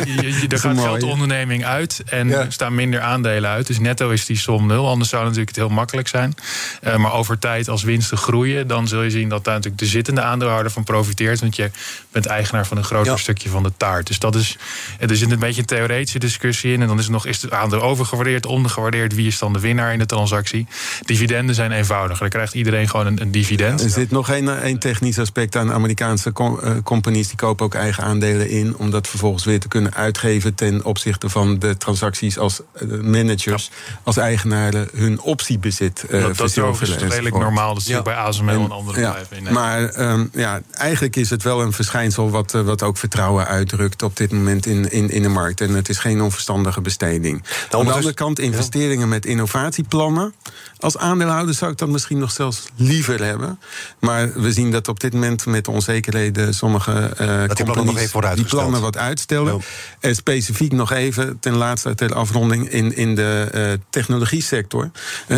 je, 0.04 0.38
je, 0.40 0.48
er 0.48 0.58
gaat 0.58 0.80
geld 0.80 1.00
de 1.00 1.06
onderneming 1.06 1.64
uit 1.64 2.02
en 2.06 2.32
er 2.32 2.52
staan 2.52 2.74
minder 2.74 3.00
aandelen 3.00 3.50
uit. 3.50 3.66
Dus 3.66 3.78
netto 3.78 4.10
is 4.10 4.26
die 4.26 4.36
som 4.36 4.66
nul. 4.66 4.88
Anders 4.88 5.10
zou 5.10 5.22
natuurlijk 5.22 5.48
het 5.48 5.56
heel 5.56 5.68
makkelijk 5.68 6.08
zijn. 6.08 6.34
Uh, 6.82 6.96
maar 6.96 7.12
over 7.12 7.38
tijd, 7.38 7.68
als 7.68 7.82
winsten 7.82 8.18
groeien, 8.18 8.66
dan 8.66 8.88
zul 8.88 9.02
je 9.02 9.10
zien 9.10 9.28
dat 9.28 9.44
daar 9.44 9.54
natuurlijk 9.54 9.75
de 9.78 9.86
zittende 9.86 10.22
aandeelhouder 10.22 10.72
van 10.72 10.84
profiteert. 10.84 11.40
Want 11.40 11.56
je 11.56 11.70
bent 12.10 12.26
eigenaar 12.26 12.66
van 12.66 12.76
een 12.76 12.84
groter 12.84 13.12
ja. 13.12 13.18
stukje 13.18 13.48
van 13.48 13.62
de 13.62 13.72
taart. 13.76 14.06
Dus 14.06 14.18
dat 14.18 14.34
is, 14.34 14.58
er 14.98 15.16
zit 15.16 15.30
een 15.30 15.38
beetje 15.38 15.60
een 15.60 15.66
theoretische 15.66 16.18
discussie 16.18 16.72
in. 16.72 16.80
En 16.80 16.86
dan 16.86 16.98
is 16.98 17.04
het 17.04 17.12
nog, 17.12 17.26
is 17.26 17.42
het 17.42 17.52
aandeel 17.52 17.82
overgewaardeerd, 17.82 18.46
ondergewaardeerd? 18.46 19.14
Wie 19.14 19.26
is 19.26 19.38
dan 19.38 19.52
de 19.52 19.60
winnaar 19.60 19.92
in 19.92 19.98
de 19.98 20.06
transactie? 20.06 20.66
Dividenden 21.00 21.54
zijn 21.54 21.72
eenvoudiger. 21.72 22.20
Dan 22.20 22.28
krijgt 22.28 22.54
iedereen 22.54 22.88
gewoon 22.88 23.06
een, 23.06 23.20
een 23.20 23.30
dividend. 23.30 23.82
Er 23.82 23.90
zit 23.90 24.10
nog 24.10 24.30
één, 24.30 24.62
één 24.62 24.78
technisch 24.78 25.18
aspect 25.18 25.56
aan. 25.56 25.72
Amerikaanse 25.72 26.32
com, 26.32 26.60
uh, 26.62 26.70
companies 26.84 27.28
die 27.28 27.36
kopen 27.36 27.64
ook 27.64 27.74
eigen 27.74 28.04
aandelen 28.04 28.48
in. 28.48 28.76
Om 28.76 28.90
dat 28.90 29.08
vervolgens 29.08 29.44
weer 29.44 29.60
te 29.60 29.68
kunnen 29.68 29.94
uitgeven 29.94 30.54
ten 30.54 30.84
opzichte 30.84 31.28
van 31.28 31.58
de 31.58 31.76
transacties 31.76 32.38
als 32.38 32.60
uh, 32.82 33.00
managers, 33.00 33.70
ja. 33.72 33.94
als 34.02 34.16
eigenaren 34.16 34.88
hun 34.94 35.20
optiebezit 35.20 36.04
uh, 36.10 36.22
dat, 36.22 36.36
dat 36.36 36.48
is 36.80 36.90
redelijk 36.96 37.38
normaal. 37.38 37.74
Dat 37.74 37.82
zie 37.82 37.90
je 37.90 37.96
ja. 37.96 38.02
bij 38.02 38.14
ASML 38.14 38.48
en, 38.48 38.60
en 38.60 38.70
andere 38.70 39.00
bedrijven. 39.00 39.36
In 39.36 39.52
maar 39.66 40.10
um, 40.12 40.30
ja, 40.32 40.60
eigenlijk 40.72 41.16
is 41.16 41.30
het 41.30 41.42
wel 41.42 41.62
een 41.62 41.72
verschijnsel 41.72 42.30
wat, 42.30 42.54
uh, 42.54 42.62
wat 42.62 42.82
ook 42.82 42.96
vertrouwen 42.96 43.46
uitdrukt 43.46 44.02
op 44.02 44.16
dit 44.16 44.32
moment 44.32 44.66
in, 44.66 44.90
in, 44.90 45.10
in 45.10 45.22
de 45.22 45.28
markt. 45.28 45.60
En 45.60 45.74
het 45.74 45.88
is 45.88 45.98
geen 45.98 46.20
onverstandige 46.20 46.80
besteding. 46.80 47.42
Nou, 47.70 47.82
Aan 47.82 47.88
de 47.88 47.92
andere 47.92 48.14
kant, 48.14 48.38
investeringen 48.38 48.98
ja. 48.98 49.06
met 49.06 49.26
innovatieplannen. 49.26 50.34
Als 50.78 50.96
aandeelhouder 50.96 51.54
zou 51.54 51.72
ik 51.72 51.78
dat 51.78 51.88
misschien 51.88 52.18
nog 52.18 52.30
zelfs 52.30 52.64
liever 52.76 53.24
hebben. 53.24 53.58
Maar 54.00 54.32
we 54.40 54.52
zien 54.52 54.70
dat 54.70 54.88
op 54.88 55.00
dit 55.00 55.12
moment 55.12 55.46
met 55.46 55.64
de 55.64 55.70
onzekerheden 55.70 56.54
sommige 56.54 56.92
uh, 57.20 57.26
dat 57.46 57.56
die 57.56 57.64
plannen 57.64 57.94
nog 57.94 57.98
even 57.98 58.36
die 58.36 58.44
plannen 58.44 58.80
wat 58.80 58.96
uitstellen. 58.96 59.54
Ja. 59.54 59.60
En 60.00 60.14
specifiek 60.14 60.72
nog 60.72 60.92
even 60.92 61.38
ten 61.40 61.54
laatste 61.56 61.94
ter 61.94 62.14
afronding 62.14 62.68
in, 62.68 62.96
in 62.96 63.14
de 63.14 63.48
uh, 63.54 63.72
technologie 63.90 64.42
sector 64.42 64.90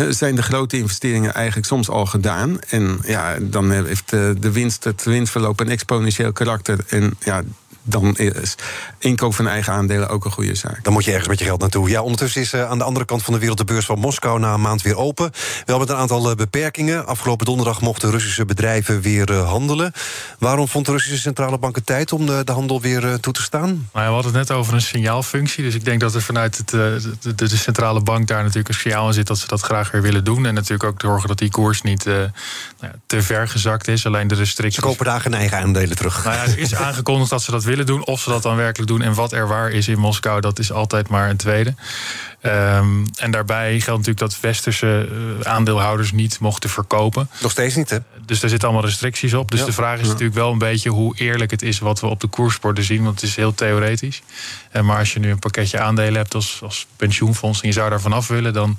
zijn 0.09 0.35
de 0.35 0.43
grote 0.43 0.77
investeringen 0.77 1.33
eigenlijk 1.33 1.67
soms 1.67 1.89
al 1.89 2.05
gedaan. 2.05 2.59
En 2.69 2.99
ja, 3.05 3.37
dan 3.41 3.71
heeft 3.71 4.08
de, 4.09 4.35
de 4.39 4.51
winst, 4.51 4.83
het 4.83 5.03
winstverloop 5.03 5.59
een 5.59 5.69
exponentieel 5.69 6.31
karakter. 6.31 6.79
En 6.87 7.15
ja, 7.19 7.43
dan 7.83 8.17
is 8.17 8.55
inkoop 8.97 9.35
van 9.35 9.47
eigen 9.47 9.73
aandelen 9.73 10.09
ook 10.09 10.25
een 10.25 10.31
goede 10.31 10.55
zaak. 10.55 10.83
Dan 10.83 10.93
moet 10.93 11.03
je 11.03 11.09
ergens 11.09 11.29
met 11.29 11.39
je 11.39 11.45
geld 11.45 11.59
naartoe. 11.59 11.89
Ja, 11.89 12.01
ondertussen 12.01 12.41
is 12.41 12.53
uh, 12.53 12.69
aan 12.69 12.77
de 12.77 12.83
andere 12.83 13.05
kant 13.05 13.23
van 13.23 13.33
de 13.33 13.39
wereld 13.39 13.57
de 13.57 13.63
beurs 13.63 13.85
van 13.85 13.99
Moskou 13.99 14.39
na 14.39 14.53
een 14.53 14.61
maand 14.61 14.81
weer 14.81 14.97
open. 14.97 15.31
Wel 15.65 15.79
met 15.79 15.89
een 15.89 15.95
aantal 15.95 16.29
uh, 16.29 16.35
beperkingen. 16.35 17.05
Afgelopen 17.05 17.45
donderdag 17.45 17.81
mochten 17.81 18.11
Russische 18.11 18.45
bedrijven 18.45 19.01
weer 19.01 19.31
uh, 19.31 19.47
handelen. 19.47 19.91
Waarom 20.39 20.67
vond 20.67 20.85
de 20.85 20.91
Russische 20.91 21.19
centrale 21.19 21.57
bank 21.57 21.75
het 21.75 21.85
tijd 21.85 22.13
om 22.13 22.25
de, 22.25 22.41
de 22.43 22.51
handel 22.51 22.81
weer 22.81 23.19
toe 23.19 23.33
te 23.33 23.41
staan? 23.41 23.67
Nou, 23.67 23.79
ja, 23.93 24.05
we 24.05 24.13
hadden 24.13 24.33
het 24.33 24.47
net 24.47 24.57
over 24.57 24.73
een 24.73 24.81
signaalfunctie. 24.81 25.63
Dus 25.63 25.75
ik 25.75 25.85
denk 25.85 25.99
dat 25.99 26.15
er 26.15 26.21
vanuit 26.21 26.57
het, 26.57 26.69
de, 26.69 27.11
de, 27.21 27.35
de, 27.35 27.57
centrale 27.57 28.01
bank 28.01 28.27
daar 28.27 28.41
natuurlijk 28.41 28.67
een 28.67 28.73
signaal 28.73 29.07
in 29.07 29.13
zit 29.13 29.27
dat 29.27 29.37
ze 29.37 29.47
dat 29.47 29.61
graag 29.61 29.91
weer 29.91 30.01
willen 30.01 30.23
doen. 30.23 30.45
En 30.45 30.53
natuurlijk 30.53 30.83
ook 30.83 31.01
zorgen 31.01 31.27
dat 31.27 31.37
die 31.37 31.51
koers 31.51 31.81
niet 31.81 32.05
nou 32.05 32.31
ja, 32.79 32.91
te 33.05 33.21
ver 33.21 33.47
gezakt 33.47 33.87
is. 33.87 34.05
Alleen 34.05 34.27
de 34.27 34.35
restricties. 34.35 34.75
Ze 34.75 34.81
kopen 34.81 35.05
daar 35.05 35.21
geen 35.21 35.33
eigen 35.33 35.57
aandelen 35.57 35.95
terug. 35.95 36.23
Nou 36.23 36.35
ja, 36.35 36.43
er 36.43 36.57
is 36.57 36.75
aangekondigd 36.85 37.29
dat 37.29 37.41
ze 37.41 37.51
dat 37.51 37.63
willen 37.69 37.85
doen. 37.85 38.05
Of 38.05 38.21
ze 38.21 38.29
dat 38.29 38.43
dan 38.43 38.55
werkelijk 38.55 38.91
doen 38.91 39.01
en 39.01 39.13
wat 39.13 39.31
er 39.31 39.47
waar 39.47 39.71
is 39.71 39.87
in 39.87 39.99
Moskou, 39.99 40.41
dat 40.41 40.59
is 40.59 40.71
altijd 40.71 41.09
maar 41.09 41.29
een 41.29 41.37
tweede. 41.37 41.73
Um, 42.41 43.05
en 43.17 43.31
daarbij 43.31 43.79
geldt 43.79 44.05
natuurlijk 44.05 44.19
dat 44.19 44.39
westerse 44.39 45.09
uh, 45.11 45.47
aandeelhouders 45.47 46.11
niet 46.11 46.39
mochten 46.39 46.69
verkopen. 46.69 47.29
Nog 47.41 47.51
steeds 47.51 47.75
niet, 47.75 47.89
hè? 47.89 47.97
Dus 48.25 48.39
daar 48.39 48.49
zitten 48.49 48.67
allemaal 48.67 48.87
restricties 48.87 49.33
op. 49.33 49.51
Dus 49.51 49.59
ja. 49.59 49.65
de 49.65 49.71
vraag 49.71 49.95
is 49.95 50.05
ja. 50.05 50.07
natuurlijk 50.07 50.35
wel 50.35 50.51
een 50.51 50.57
beetje 50.57 50.89
hoe 50.89 51.15
eerlijk 51.17 51.51
het 51.51 51.61
is 51.61 51.79
wat 51.79 51.99
we 51.99 52.07
op 52.07 52.19
de 52.19 52.27
koersborden 52.27 52.83
zien. 52.83 53.03
Want 53.03 53.21
het 53.21 53.29
is 53.29 53.35
heel 53.35 53.53
theoretisch. 53.53 54.21
Uh, 54.73 54.81
maar 54.81 54.97
als 54.97 55.13
je 55.13 55.19
nu 55.19 55.31
een 55.31 55.39
pakketje 55.39 55.79
aandelen 55.79 56.15
hebt 56.15 56.35
als, 56.35 56.59
als 56.63 56.87
pensioenfonds 56.95 57.61
en 57.61 57.67
je 57.67 57.73
zou 57.73 57.89
daarvan 57.89 58.13
af 58.13 58.27
willen, 58.27 58.53
dan 58.53 58.77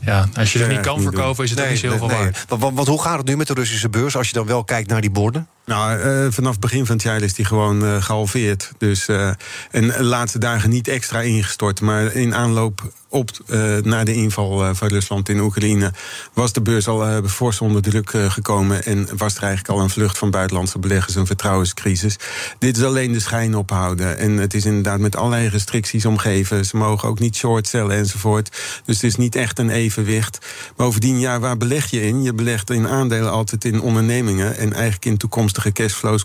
ja, 0.00 0.28
als 0.34 0.52
je 0.52 0.58
het 0.58 0.68
niet 0.68 0.80
kan 0.80 0.94
niet 0.94 1.08
verkopen, 1.08 1.36
doen. 1.36 1.44
is 1.44 1.50
het 1.50 1.58
nee, 1.58 1.70
niet 1.70 1.80
heel 1.80 1.96
veel 1.96 2.06
nee. 2.06 2.16
waard. 2.16 2.44
Want, 2.48 2.74
want 2.74 2.88
hoe 2.88 3.02
gaat 3.02 3.18
het 3.18 3.26
nu 3.26 3.36
met 3.36 3.46
de 3.46 3.54
Russische 3.54 3.88
beurs 3.88 4.16
als 4.16 4.26
je 4.26 4.32
dan 4.32 4.46
wel 4.46 4.64
kijkt 4.64 4.88
naar 4.88 5.00
die 5.00 5.10
borden? 5.10 5.48
Nou, 5.64 5.98
uh, 5.98 6.32
vanaf 6.32 6.58
begin 6.58 6.86
van 6.86 6.94
het 6.94 7.04
jaar 7.04 7.22
is 7.22 7.34
die 7.34 7.44
gewoon 7.44 7.84
uh, 7.84 8.02
gehalveerd. 8.02 8.72
Dus, 8.78 9.08
uh, 9.08 9.28
en 9.70 9.88
de 9.88 10.02
laatste 10.02 10.38
dagen 10.38 10.70
niet 10.70 10.88
extra 10.88 11.20
ingestort. 11.20 11.80
Maar 11.80 12.14
in 12.14 12.34
aanloop 12.34 12.92
op, 13.10 13.30
uh, 13.46 13.76
na 13.76 14.04
de 14.04 14.14
inval 14.14 14.74
van 14.74 14.88
Rusland 14.88 15.28
in 15.28 15.40
Oekraïne 15.40 15.92
was 16.32 16.52
de 16.52 16.60
beurs 16.60 16.88
al 16.88 17.22
fors 17.28 17.60
onder 17.60 17.82
druk 17.82 18.10
gekomen 18.10 18.84
en 18.84 19.08
was 19.16 19.36
er 19.36 19.42
eigenlijk 19.42 19.78
al 19.78 19.84
een 19.84 19.90
vlucht 19.90 20.18
van 20.18 20.30
buitenlandse 20.30 20.78
beleggers, 20.78 21.14
een 21.14 21.26
vertrouwenscrisis. 21.26 22.16
Dit 22.58 22.76
is 22.76 22.82
alleen 22.82 23.12
de 23.12 23.20
schijn 23.20 23.56
ophouden. 23.56 24.18
En 24.18 24.36
het 24.36 24.54
is 24.54 24.64
inderdaad 24.64 24.98
met 24.98 25.16
allerlei 25.16 25.48
restricties 25.48 26.06
omgeven. 26.06 26.64
Ze 26.64 26.76
mogen 26.76 27.08
ook 27.08 27.18
niet 27.18 27.36
short 27.36 27.68
cellen 27.68 27.96
enzovoort. 27.96 28.48
Dus 28.84 28.94
het 28.94 29.04
is 29.04 29.16
niet 29.16 29.36
echt 29.36 29.58
een 29.58 29.70
evenwicht. 29.70 30.38
Bovendien, 30.76 31.18
ja, 31.18 31.40
waar 31.40 31.56
beleg 31.56 31.90
je 31.90 32.02
in? 32.02 32.22
Je 32.22 32.34
belegt 32.34 32.70
in 32.70 32.88
aandelen 32.88 33.30
altijd 33.30 33.64
in 33.64 33.80
ondernemingen 33.80 34.56
en 34.56 34.72
eigenlijk 34.72 35.04
in 35.04 35.16
toekomstige 35.16 35.72
cashflows, 35.72 36.24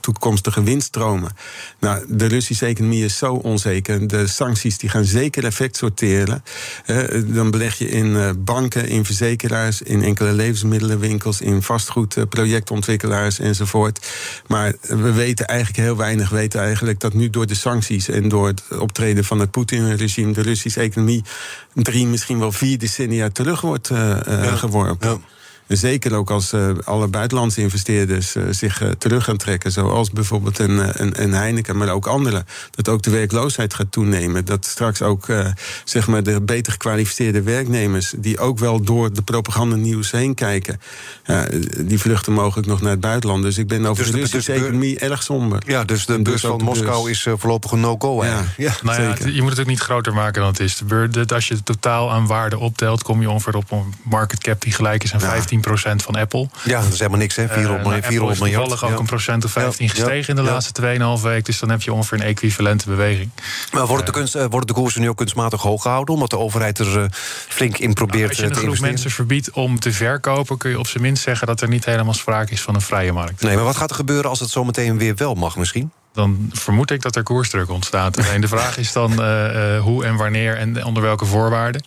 toekomstige 0.00 0.62
winststromen. 0.62 1.30
Nou, 1.80 2.04
de 2.08 2.26
Russische 2.26 2.66
economie 2.66 3.04
is 3.04 3.18
zo 3.18 3.34
onzeker. 3.34 4.08
De 4.08 4.26
sancties 4.26 4.78
die 4.78 4.88
gaan 4.88 5.04
zeker 5.04 5.44
effect 5.44 5.76
dan 7.26 7.50
beleg 7.50 7.78
je 7.78 7.88
in 7.88 8.16
eh, 8.16 8.30
banken, 8.38 8.88
in 8.88 9.04
verzekeraars, 9.04 9.82
in 9.82 10.02
enkele 10.02 10.32
levensmiddelenwinkels, 10.32 11.40
in 11.40 11.62
vastgoedprojectontwikkelaars 11.62 13.38
enzovoort. 13.38 14.06
Maar 14.46 14.72
we 14.80 15.12
weten 15.12 15.46
eigenlijk 15.46 15.78
heel 15.78 15.96
weinig. 15.96 16.28
We 16.28 16.36
weten 16.36 16.60
eigenlijk 16.60 17.00
dat 17.00 17.14
nu 17.14 17.30
door 17.30 17.46
de 17.46 17.54
sancties 17.54 18.08
en 18.08 18.28
door 18.28 18.46
het 18.46 18.62
optreden 18.78 19.24
van 19.24 19.40
het 19.40 19.50
Poetin-regime 19.50 20.32
de 20.32 20.42
Russische 20.42 20.80
economie 20.80 21.24
drie, 21.74 22.06
misschien 22.06 22.38
wel 22.38 22.52
vier 22.52 22.78
decennia 22.78 23.30
terug 23.30 23.60
wordt 23.60 23.90
uh, 23.90 24.56
geworpen. 24.56 25.08
Ja. 25.08 25.18
Zeker 25.68 26.14
ook 26.14 26.30
als 26.30 26.52
uh, 26.52 26.70
alle 26.84 27.08
buitenlandse 27.08 27.60
investeerders 27.60 28.36
uh, 28.36 28.44
zich 28.50 28.82
uh, 28.82 28.88
terug 28.90 29.24
gaan 29.24 29.36
trekken. 29.36 29.72
Zoals 29.72 30.10
bijvoorbeeld 30.10 30.58
een, 30.58 31.02
een, 31.02 31.22
een, 31.22 31.32
Heineken, 31.32 31.76
maar 31.76 31.88
ook 31.88 32.06
anderen. 32.06 32.46
Dat 32.70 32.88
ook 32.88 33.02
de 33.02 33.10
werkloosheid 33.10 33.74
gaat 33.74 33.92
toenemen. 33.92 34.44
Dat 34.44 34.64
straks 34.64 35.02
ook 35.02 35.26
zeg 35.84 36.06
maar 36.06 36.22
de 36.22 36.40
beter 36.40 36.72
gekwalificeerde 36.72 37.42
werknemers. 37.42 38.14
die 38.16 38.38
ook 38.38 38.58
wel 38.58 38.82
door 38.82 39.12
de 39.12 39.22
propagandanieuws 39.22 40.10
heen 40.10 40.34
kijken. 40.34 40.80
die 41.80 41.98
vluchten 41.98 42.32
mogelijk 42.32 42.68
nog 42.68 42.80
naar 42.80 42.90
het 42.90 43.00
buitenland. 43.00 43.42
Dus 43.42 43.58
ik 43.58 43.68
ben 43.68 43.86
over 43.86 44.02
dus 44.04 44.12
de 44.12 44.18
Russische 44.18 44.52
economie 44.52 44.98
erg 44.98 45.22
somber. 45.22 45.62
Ja, 45.66 45.84
dus 45.84 46.06
de 46.06 46.22
beurs 46.22 46.40
van 46.40 46.62
Moskou 46.62 47.10
is 47.10 47.26
voorlopig 47.36 47.70
een 47.70 47.80
no-go. 47.80 48.24
Ja, 48.24 48.44
ja, 48.56 48.72
nou 48.82 49.02
ja, 49.02 49.14
je 49.26 49.42
moet 49.42 49.50
het 49.50 49.60
ook 49.60 49.66
niet 49.66 49.80
groter 49.80 50.14
maken 50.14 50.40
dan 50.40 50.50
het 50.50 50.60
is. 50.60 50.76
De 50.86 51.24
als 51.34 51.48
je 51.48 51.54
het 51.54 51.64
totaal 51.64 52.12
aan 52.12 52.26
waarde 52.26 52.58
optelt, 52.58 53.02
kom 53.02 53.20
je 53.20 53.30
ongeveer 53.30 53.56
op 53.56 53.70
een 53.70 53.94
market 54.02 54.42
cap 54.42 54.62
die 54.62 54.72
gelijk 54.72 55.04
is 55.04 55.14
aan 55.14 55.20
15 55.20 55.55
van 55.62 56.16
Apple. 56.16 56.48
Ja, 56.64 56.80
dat 56.80 56.92
is 56.92 56.98
helemaal 56.98 57.18
niks, 57.18 57.36
hè? 57.36 57.48
400, 57.48 57.96
uh, 57.96 58.02
400 58.02 58.40
miljard. 58.40 58.68
toevallig 58.68 58.92
ook 58.92 58.98
een 58.98 59.06
procent 59.06 59.44
of 59.44 59.50
15 59.50 59.88
gestegen 59.88 60.28
in 60.28 60.44
de 60.44 60.50
laatste 60.50 60.72
2,5 61.18 61.22
week. 61.22 61.44
Dus 61.44 61.58
dan 61.58 61.70
heb 61.70 61.82
je 61.82 61.92
ongeveer 61.92 62.20
een 62.20 62.24
equivalente 62.24 62.88
beweging. 62.88 63.30
Maar 63.72 63.86
worden 63.86 64.06
de, 64.06 64.12
kunst, 64.12 64.36
uh, 64.36 64.40
worden 64.40 64.66
de 64.66 64.72
koersen 64.72 65.00
nu 65.00 65.08
ook 65.08 65.16
kunstmatig 65.16 65.62
hoog 65.62 65.82
gehouden... 65.82 66.14
omdat 66.14 66.30
de 66.30 66.38
overheid 66.38 66.78
er 66.78 67.08
flink 67.48 67.78
in 67.78 67.92
probeert 67.92 68.16
nou, 68.16 68.28
Als 68.28 68.38
je 68.38 68.46
een 68.46 68.72
groep 68.72 68.90
mensen 68.90 69.10
verbiedt 69.10 69.50
om 69.50 69.78
te 69.78 69.92
verkopen... 69.92 70.56
kun 70.58 70.70
je 70.70 70.78
op 70.78 70.86
zijn 70.86 71.02
minst 71.02 71.22
zeggen 71.22 71.46
dat 71.46 71.60
er 71.60 71.68
niet 71.68 71.84
helemaal 71.84 72.14
sprake 72.14 72.52
is 72.52 72.60
van 72.60 72.74
een 72.74 72.80
vrije 72.80 73.12
markt. 73.12 73.42
Nee, 73.42 73.54
maar 73.54 73.64
wat 73.64 73.76
gaat 73.76 73.90
er 73.90 73.96
gebeuren 73.96 74.30
als 74.30 74.40
het 74.40 74.50
zometeen 74.50 74.98
weer 74.98 75.14
wel 75.14 75.34
mag 75.34 75.56
misschien? 75.56 75.90
dan 76.16 76.50
vermoed 76.52 76.90
ik 76.90 77.02
dat 77.02 77.16
er 77.16 77.22
koersdruk 77.22 77.70
ontstaat. 77.70 78.18
Alleen 78.18 78.40
de 78.40 78.48
vraag 78.48 78.78
is 78.78 78.92
dan 78.92 79.10
uh, 79.12 79.80
hoe 79.80 80.04
en 80.04 80.16
wanneer 80.16 80.56
en 80.56 80.84
onder 80.84 81.02
welke 81.02 81.24
voorwaarden. 81.24 81.84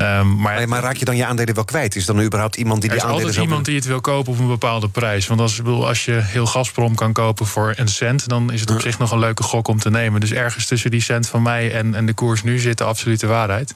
Um, 0.00 0.40
maar, 0.40 0.68
maar, 0.68 0.82
raak 0.82 0.96
je 0.96 1.04
dan 1.04 1.16
je 1.16 1.26
aandelen 1.26 1.54
wel 1.54 1.64
kwijt? 1.64 1.96
Is 1.96 2.06
dan 2.06 2.20
überhaupt 2.20 2.56
iemand 2.56 2.80
die 2.80 2.90
die 2.90 3.02
aandelen... 3.02 3.22
Er 3.22 3.28
is 3.28 3.36
altijd 3.36 3.48
iemand 3.48 3.66
die 3.66 3.76
het 3.76 3.84
wil 3.84 4.00
kopen 4.00 4.32
op 4.32 4.38
een 4.38 4.46
bepaalde 4.46 4.88
prijs. 4.88 5.26
Want 5.26 5.40
als, 5.40 5.62
als 5.64 6.04
je 6.04 6.12
heel 6.12 6.46
Gazprom 6.46 6.94
kan 6.94 7.12
kopen 7.12 7.46
voor 7.46 7.72
een 7.76 7.88
cent... 7.88 8.28
dan 8.28 8.52
is 8.52 8.60
het 8.60 8.70
op 8.70 8.80
zich 8.80 8.98
nog 8.98 9.10
een 9.10 9.18
leuke 9.18 9.42
gok 9.42 9.68
om 9.68 9.78
te 9.78 9.90
nemen. 9.90 10.20
Dus 10.20 10.32
ergens 10.32 10.66
tussen 10.66 10.90
die 10.90 11.00
cent 11.00 11.28
van 11.28 11.42
mij 11.42 11.72
en, 11.72 11.94
en 11.94 12.06
de 12.06 12.12
koers 12.12 12.42
nu 12.42 12.58
zit 12.58 12.78
de 12.78 12.84
absolute 12.84 13.26
waarheid. 13.26 13.74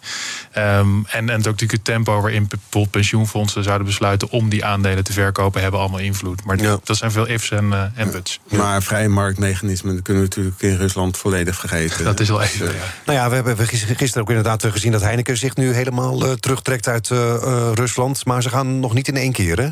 Um, 0.58 1.06
en, 1.06 1.06
en 1.10 1.30
ook 1.30 1.36
natuurlijk 1.36 1.72
het 1.72 1.84
tempo 1.84 2.20
waarin 2.20 2.46
bijvoorbeeld 2.48 2.90
pensioenfondsen 2.90 3.62
zouden 3.62 3.86
besluiten... 3.86 4.30
om 4.30 4.48
die 4.48 4.64
aandelen 4.64 5.04
te 5.04 5.12
verkopen, 5.12 5.62
hebben 5.62 5.80
allemaal 5.80 6.00
invloed. 6.00 6.44
Maar 6.44 6.56
dat 6.56 6.96
zijn 6.96 7.10
veel 7.10 7.26
ifs 7.26 7.50
en, 7.50 7.64
uh, 7.64 7.82
en 7.94 8.10
buts. 8.10 8.40
Maar 8.50 8.82
vrije 8.82 9.08
marktmechanismen 9.08 10.02
kunnen 10.02 10.22
we 10.22 10.28
natuurlijk 10.28 10.62
in 10.62 10.76
Rusland 10.76 11.16
volledig 11.16 11.58
vergeten. 11.58 12.04
Dat 12.04 12.20
is 12.20 12.28
wel 12.28 12.42
even, 12.42 12.66
ja. 12.66 12.72
Nou 13.06 13.18
ja, 13.18 13.28
we 13.28 13.34
hebben 13.34 13.66
gisteren 13.68 14.22
ook 14.22 14.28
inderdaad 14.28 14.66
gezien 14.66 14.92
dat 14.92 15.00
Heineken 15.00 15.36
zich 15.36 15.56
nu 15.56 15.72
helemaal 15.72 16.01
uh, 16.10 16.32
terugtrekt 16.32 16.88
uit 16.88 17.10
uh, 17.10 17.70
Rusland. 17.74 18.24
Maar 18.24 18.42
ze 18.42 18.48
gaan 18.48 18.80
nog 18.80 18.94
niet 18.94 19.08
in 19.08 19.16
één 19.16 19.32
keer, 19.32 19.60
hè? 19.60 19.68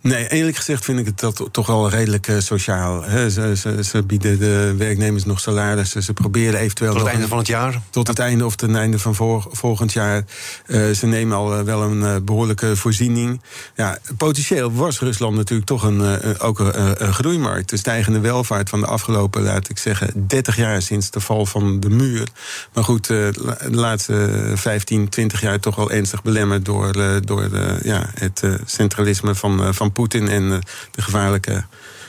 Nee, 0.00 0.28
eerlijk 0.28 0.56
gezegd 0.56 0.84
vind 0.84 0.98
ik 0.98 1.06
het 1.06 1.20
dat 1.20 1.48
toch 1.50 1.66
wel 1.66 1.90
redelijk 1.90 2.28
uh, 2.28 2.38
sociaal. 2.38 3.02
Ze, 3.02 3.52
ze, 3.56 3.84
ze, 3.84 4.02
bieden 4.02 4.38
de 4.38 4.74
werknemers 4.76 5.24
nog 5.24 5.40
salarissen. 5.40 6.02
Ze 6.02 6.12
proberen 6.12 6.60
eventueel. 6.60 6.92
Tot 6.92 7.00
het 7.00 7.10
einde 7.10 7.28
van 7.28 7.38
het 7.38 7.46
jaar? 7.46 7.80
Tot 7.90 8.06
het 8.06 8.18
einde 8.18 8.44
of 8.44 8.60
het 8.60 8.74
einde 8.74 8.98
van 8.98 9.14
volgend 9.50 9.92
jaar. 9.92 10.24
Uh, 10.66 10.90
ze 10.90 11.06
nemen 11.06 11.36
al 11.36 11.58
uh, 11.58 11.64
wel 11.64 11.82
een 11.82 12.24
behoorlijke 12.24 12.76
voorziening. 12.76 13.42
Ja, 13.74 13.98
potentieel 14.16 14.72
was 14.72 15.00
Rusland 15.00 15.36
natuurlijk 15.36 15.68
toch 15.68 15.82
een, 15.82 16.20
ook 16.38 16.58
een, 16.58 17.04
een, 17.04 17.14
groeimarkt. 17.14 17.70
De 17.70 17.76
stijgende 17.76 18.20
welvaart 18.20 18.68
van 18.68 18.80
de 18.80 18.86
afgelopen, 18.86 19.42
laat 19.42 19.68
ik 19.68 19.78
zeggen, 19.78 20.26
30 20.26 20.56
jaar 20.56 20.82
sinds 20.82 21.10
de 21.10 21.20
val 21.20 21.46
van 21.46 21.80
de 21.80 21.90
muur. 21.90 22.28
Maar 22.72 22.84
goed, 22.84 23.06
de 23.06 23.32
laatste 23.70 24.52
15, 24.54 25.08
20 25.08 25.40
jaar 25.40 25.60
toch 25.60 25.76
wel 25.76 25.90
ernstig 25.90 26.22
belemmerd 26.22 26.64
door, 26.64 26.92
door 27.24 27.48
ja, 27.82 28.10
het 28.14 28.42
centralisme 28.64 29.34
van, 29.34 29.74
van 29.74 29.87
Poetin 29.90 30.28
en 30.28 30.52
eh, 30.52 30.58
de 30.90 31.02
gevaarlijke 31.02 31.64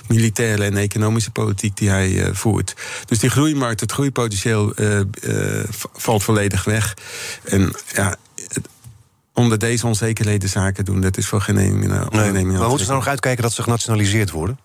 militaire 0.07 0.63
en 0.63 0.77
economische 0.77 1.31
politiek 1.31 1.77
die 1.77 1.89
hij 1.89 2.09
uh, 2.09 2.27
voert. 2.31 2.73
Dus 3.05 3.19
die 3.19 3.29
groeimarkt, 3.29 3.79
het 3.79 3.91
groeipotentieel 3.91 4.73
uh, 4.75 4.99
uh, 5.21 5.63
valt 5.93 6.23
volledig 6.23 6.63
weg. 6.63 6.93
En 7.43 7.73
ja, 7.93 8.15
onder 9.33 9.59
deze 9.59 9.87
onzekerheden 9.87 10.49
zaken 10.49 10.85
doen, 10.85 11.01
dat 11.01 11.17
is 11.17 11.27
voor 11.27 11.41
geen 11.41 11.57
onderneming. 11.57 12.33
Nee, 12.33 12.57
maar 12.57 12.67
moeten 12.67 12.85
ze 12.85 12.91
nou 12.91 13.03
nog 13.03 13.07
uitkijken 13.07 13.43
dat 13.43 13.53
ze 13.53 13.63
genationaliseerd 13.63 14.31
worden? 14.31 14.59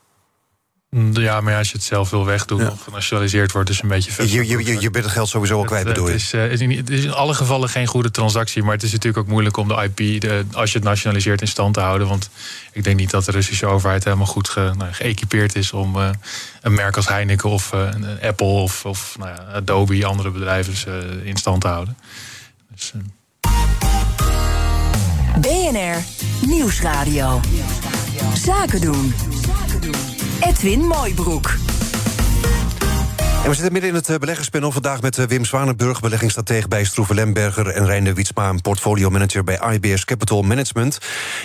Mm, 0.94 1.16
ja, 1.16 1.40
maar 1.40 1.56
als 1.56 1.70
je 1.70 1.76
het 1.76 1.86
zelf 1.86 2.10
wil 2.10 2.24
wegdoen 2.24 2.60
ja. 2.60 2.68
of 2.68 2.80
genationaliseerd 2.82 3.52
wordt, 3.52 3.70
is 3.70 3.82
een 3.82 3.88
beetje 3.88 4.28
Je, 4.28 4.46
je, 4.46 4.64
je, 4.64 4.80
je 4.80 4.90
bent 4.90 5.04
het 5.04 5.12
geld 5.12 5.28
sowieso 5.28 5.58
al 5.58 5.64
kwijt, 5.64 5.84
bedoel 5.84 6.06
je? 6.06 6.12
Het 6.12 6.20
is, 6.20 6.32
uh, 6.32 6.76
het 6.76 6.90
is, 6.90 7.04
in 7.04 7.12
alle 7.12 7.34
gevallen 7.34 7.68
geen 7.68 7.86
goede 7.86 8.10
transactie. 8.10 8.62
Maar 8.62 8.72
het 8.72 8.82
is 8.82 8.92
natuurlijk 8.92 9.24
ook 9.24 9.30
moeilijk 9.30 9.56
om 9.56 9.68
de 9.68 9.90
IP, 9.94 10.20
de, 10.20 10.44
als 10.52 10.72
je 10.72 10.78
het 10.78 10.86
nationaliseert, 10.86 11.40
in 11.40 11.48
stand 11.48 11.74
te 11.74 11.80
houden. 11.80 12.08
Want 12.08 12.30
ik 12.72 12.84
denk 12.84 12.96
niet 12.96 13.10
dat 13.10 13.24
de 13.24 13.30
Russische 13.30 13.66
overheid 13.66 14.04
helemaal 14.04 14.26
goed 14.26 14.48
ge, 14.48 14.72
nou, 14.76 14.92
geëquipeerd 14.92 15.56
is 15.56 15.72
om 15.72 15.96
uh, 15.96 16.08
een 16.60 16.74
merk 16.74 16.96
als 16.96 17.08
Heineken 17.08 17.50
of 17.50 17.72
uh, 17.72 17.88
Apple 18.22 18.46
of, 18.46 18.84
of 18.84 19.16
nou 19.18 19.30
ja, 19.30 19.44
Adobe, 19.52 20.06
andere 20.06 20.30
bedrijven 20.30 20.74
in 21.24 21.36
stand 21.36 21.60
te 21.60 21.68
houden. 21.68 21.96
Dus, 22.74 22.92
BNR 25.40 26.04
Nieuwsradio. 26.46 27.40
Zaken 28.34 28.80
doen. 28.80 29.14
Edwin 30.46 30.86
Mooibroek. 30.86 31.56
En 33.44 33.50
we 33.50 33.56
zitten 33.56 33.72
midden 33.72 33.90
in 33.90 33.96
het 33.96 34.08
eh, 34.08 34.16
beleggerspanel 34.16 34.72
vandaag 34.72 35.00
met 35.00 35.18
eh, 35.18 35.24
Wim 35.26 35.44
Zwanenburg, 35.44 36.00
beleggingsstratege 36.00 36.68
bij 36.68 36.84
Stroeven 36.84 37.14
Lemberger 37.14 37.66
en 37.66 37.86
Reiner 37.86 38.14
Wietsma, 38.14 38.52
portfolio 38.62 39.10
manager 39.10 39.44
bij 39.44 39.60
IBS 39.72 40.04
Capital 40.04 40.42
Management. 40.42 40.98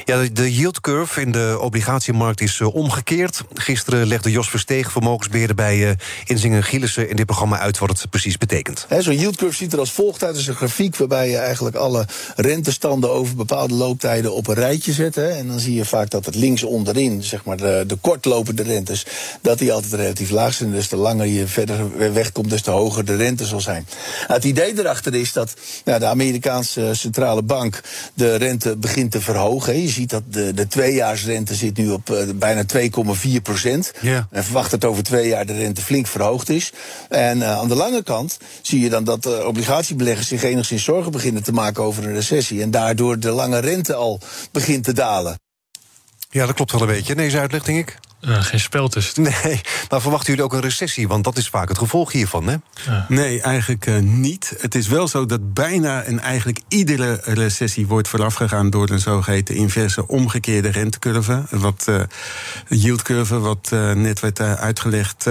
Ja, 0.05 0.23
de 0.33 0.55
yield 0.55 0.81
curve 0.81 1.21
in 1.21 1.31
de 1.31 1.57
obligatiemarkt 1.61 2.41
is 2.41 2.59
eh, 2.59 2.75
omgekeerd. 2.75 3.43
Gisteren 3.53 4.07
legde 4.07 4.31
Jos 4.31 4.49
Versteeg, 4.49 4.91
vermogensbeheerder 4.91 5.55
bij 5.55 5.97
Inzingen 6.25 6.63
Gielissen, 6.63 7.09
in 7.09 7.15
dit 7.15 7.25
programma 7.25 7.59
uit 7.59 7.77
wat 7.77 7.89
het 7.89 8.09
precies 8.09 8.37
betekent. 8.37 8.87
Zo'n 8.99 9.17
yield 9.17 9.35
curve 9.35 9.55
ziet 9.55 9.73
er 9.73 9.79
als 9.79 9.91
volgt 9.91 10.23
uit. 10.23 10.35
Is 10.35 10.47
een 10.47 10.55
grafiek 10.55 10.95
waarbij 10.95 11.29
je 11.29 11.37
eigenlijk 11.37 11.75
alle 11.75 12.05
rentestanden 12.35 13.11
over 13.11 13.35
bepaalde 13.35 13.73
looptijden 13.73 14.33
op 14.33 14.47
een 14.47 14.55
rijtje 14.55 14.93
zet. 14.93 15.15
Hè. 15.15 15.29
En 15.29 15.47
dan 15.47 15.59
zie 15.59 15.73
je 15.73 15.85
vaak 15.85 16.09
dat 16.09 16.25
het 16.25 16.35
links 16.35 16.63
onderin, 16.63 17.23
zeg 17.23 17.43
maar 17.43 17.57
de, 17.57 17.83
de 17.87 17.95
kortlopende 17.95 18.63
rentes, 18.63 19.05
dat 19.41 19.57
die 19.57 19.73
altijd 19.73 19.93
relatief 19.93 20.29
laag 20.29 20.53
zijn. 20.53 20.71
Dus 20.71 20.89
de 20.89 20.95
langer 20.95 21.25
je 21.25 21.47
verder 21.47 21.88
wegkomt, 21.97 22.49
dus 22.49 22.61
te 22.61 22.71
hoger 22.71 23.05
de 23.05 23.15
rente 23.15 23.45
zal 23.45 23.61
zijn. 23.61 23.87
Nou, 24.19 24.33
het 24.33 24.43
idee 24.43 24.79
erachter 24.79 25.15
is 25.15 25.33
dat 25.33 25.53
nou, 25.85 25.99
de 25.99 26.05
Amerikaanse 26.05 26.89
centrale 26.93 27.43
bank 27.43 27.81
de 28.13 28.35
rente 28.35 28.77
begint 28.77 29.11
te 29.11 29.21
verhogen. 29.21 29.81
Je 29.81 29.89
ziet 29.89 30.09
dat 30.09 30.23
de, 30.27 30.53
de 30.53 30.67
tweejaarsrente 30.67 31.55
zit 31.55 31.77
nu 31.77 31.89
op 31.89 32.09
uh, 32.09 32.17
bijna 32.35 32.63
2,4 32.77 33.41
procent. 33.43 33.91
Yeah. 34.01 34.23
En 34.31 34.43
verwacht 34.43 34.71
dat 34.71 34.85
over 34.85 35.03
twee 35.03 35.27
jaar 35.27 35.45
de 35.45 35.57
rente 35.57 35.81
flink 35.81 36.07
verhoogd 36.07 36.49
is. 36.49 36.71
En 37.09 37.37
uh, 37.37 37.57
aan 37.57 37.67
de 37.67 37.75
lange 37.75 38.03
kant 38.03 38.37
zie 38.61 38.79
je 38.79 38.89
dan 38.89 39.03
dat 39.03 39.25
uh, 39.25 39.45
obligatiebeleggers 39.45 40.27
zich 40.27 40.43
enigszins 40.43 40.83
zorgen 40.83 41.11
beginnen 41.11 41.43
te 41.43 41.51
maken 41.51 41.83
over 41.83 42.03
een 42.03 42.13
recessie. 42.13 42.61
En 42.61 42.71
daardoor 42.71 43.19
de 43.19 43.31
lange 43.31 43.59
rente 43.59 43.93
al 43.93 44.19
begint 44.51 44.83
te 44.83 44.93
dalen. 44.93 45.39
Ja, 46.29 46.45
dat 46.45 46.55
klopt 46.55 46.71
wel 46.71 46.81
een 46.81 46.87
beetje. 46.87 47.15
Nee, 47.15 47.37
uitleg, 47.37 47.63
denk 47.63 47.77
ik. 47.77 47.97
Uh, 48.21 48.43
geen 48.43 48.59
spel 48.59 48.87
tussen. 48.87 49.23
Nee, 49.23 49.61
maar 49.89 50.01
verwachten 50.01 50.29
jullie 50.29 50.43
ook 50.43 50.53
een 50.53 50.61
recessie? 50.61 51.07
Want 51.07 51.23
dat 51.23 51.37
is 51.37 51.49
vaak 51.49 51.69
het 51.69 51.77
gevolg 51.77 52.11
hiervan, 52.11 52.47
hè? 52.47 52.55
Ja. 52.85 53.05
Nee, 53.07 53.41
eigenlijk 53.41 53.85
uh, 53.85 53.99
niet. 53.99 54.53
Het 54.57 54.75
is 54.75 54.87
wel 54.87 55.07
zo 55.07 55.25
dat 55.25 55.53
bijna 55.53 56.01
en 56.01 56.19
eigenlijk 56.19 56.59
iedere 56.67 57.21
recessie 57.23 57.87
wordt 57.87 58.07
voorafgegaan 58.07 58.69
door 58.69 58.89
een 58.89 58.99
zogeheten 58.99 59.55
inverse 59.55 60.07
omgekeerde 60.07 60.69
rentecurve. 60.69 61.43
Wat 61.49 61.85
uh, 61.89 62.01
yieldcurve, 62.67 63.39
wat 63.39 63.69
net 63.93 64.19
werd 64.19 64.39
uitgelegd. 64.39 65.27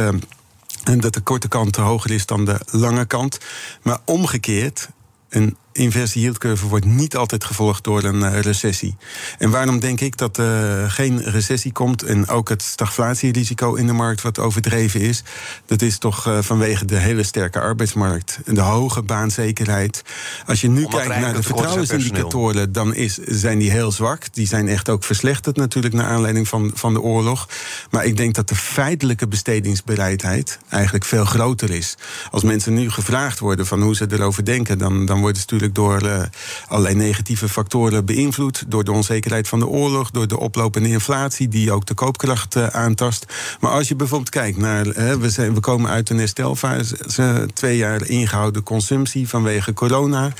en 0.84 1.00
dat 1.00 1.14
de 1.14 1.20
korte 1.20 1.48
kant 1.48 1.76
hoger 1.76 2.10
is 2.10 2.26
dan 2.26 2.44
de 2.44 2.60
lange 2.70 3.04
kant. 3.04 3.38
Maar 3.82 3.98
omgekeerd 4.04 4.88
een 5.28 5.56
inverse 5.78 6.20
yieldcurve 6.20 6.66
wordt 6.66 6.84
niet 6.84 7.16
altijd 7.16 7.44
gevolgd 7.44 7.84
door 7.84 8.02
een 8.02 8.20
uh, 8.20 8.40
recessie. 8.40 8.96
En 9.38 9.50
waarom 9.50 9.80
denk 9.80 10.00
ik 10.00 10.16
dat 10.16 10.36
er 10.36 10.82
uh, 10.82 10.90
geen 10.90 11.22
recessie 11.22 11.72
komt 11.72 12.02
en 12.02 12.28
ook 12.28 12.48
het 12.48 12.62
stagflatierisico 12.62 13.74
in 13.74 13.86
de 13.86 13.92
markt 13.92 14.22
wat 14.22 14.38
overdreven 14.38 15.00
is? 15.00 15.22
Dat 15.66 15.82
is 15.82 15.98
toch 15.98 16.26
uh, 16.26 16.38
vanwege 16.40 16.84
de 16.84 16.96
hele 16.96 17.22
sterke 17.22 17.60
arbeidsmarkt 17.60 18.38
en 18.44 18.54
de 18.54 18.60
hoge 18.60 19.02
baanzekerheid. 19.02 20.02
Als 20.46 20.60
je 20.60 20.68
nu 20.68 20.84
Omdat 20.84 21.00
kijkt 21.00 21.20
naar 21.20 21.34
de 21.34 21.42
vertrouwensindicatoren, 21.42 22.72
dan 22.72 22.94
is, 22.94 23.14
zijn 23.14 23.58
die 23.58 23.70
heel 23.70 23.92
zwak. 23.92 24.34
Die 24.34 24.46
zijn 24.46 24.68
echt 24.68 24.88
ook 24.88 25.04
verslechterd 25.04 25.56
natuurlijk 25.56 25.94
naar 25.94 26.06
aanleiding 26.06 26.48
van, 26.48 26.70
van 26.74 26.92
de 26.92 27.00
oorlog. 27.00 27.48
Maar 27.90 28.04
ik 28.04 28.16
denk 28.16 28.34
dat 28.34 28.48
de 28.48 28.56
feitelijke 28.56 29.28
bestedingsbereidheid 29.28 30.58
eigenlijk 30.68 31.04
veel 31.04 31.24
groter 31.24 31.70
is. 31.70 31.96
Als 32.30 32.42
mensen 32.42 32.74
nu 32.74 32.90
gevraagd 32.90 33.38
worden 33.38 33.66
van 33.66 33.82
hoe 33.82 33.96
ze 33.96 34.06
erover 34.10 34.44
denken, 34.44 34.78
dan, 34.78 35.06
dan 35.06 35.20
worden 35.20 35.36
ze 35.36 35.42
natuurlijk 35.42 35.67
door 35.74 36.02
uh, 36.02 36.22
allerlei 36.68 36.94
negatieve 36.94 37.48
factoren 37.48 38.04
beïnvloed. 38.04 38.64
Door 38.68 38.84
de 38.84 38.92
onzekerheid 38.92 39.48
van 39.48 39.58
de 39.58 39.66
oorlog, 39.66 40.10
door 40.10 40.28
de 40.28 40.38
oplopende 40.38 40.88
inflatie, 40.88 41.48
die 41.48 41.72
ook 41.72 41.86
de 41.86 41.94
koopkracht 41.94 42.56
uh, 42.56 42.66
aantast. 42.66 43.26
Maar 43.60 43.70
als 43.70 43.88
je 43.88 43.96
bijvoorbeeld 43.96 44.30
kijkt 44.30 44.56
naar. 44.56 44.86
Uh, 44.86 45.14
we, 45.14 45.30
zijn, 45.30 45.54
we 45.54 45.60
komen 45.60 45.90
uit 45.90 46.10
een 46.10 46.18
herstelfase, 46.18 47.48
twee 47.54 47.76
jaar 47.76 48.06
ingehouden 48.06 48.62
consumptie 48.62 49.28
vanwege 49.28 49.72
corona 49.72 50.32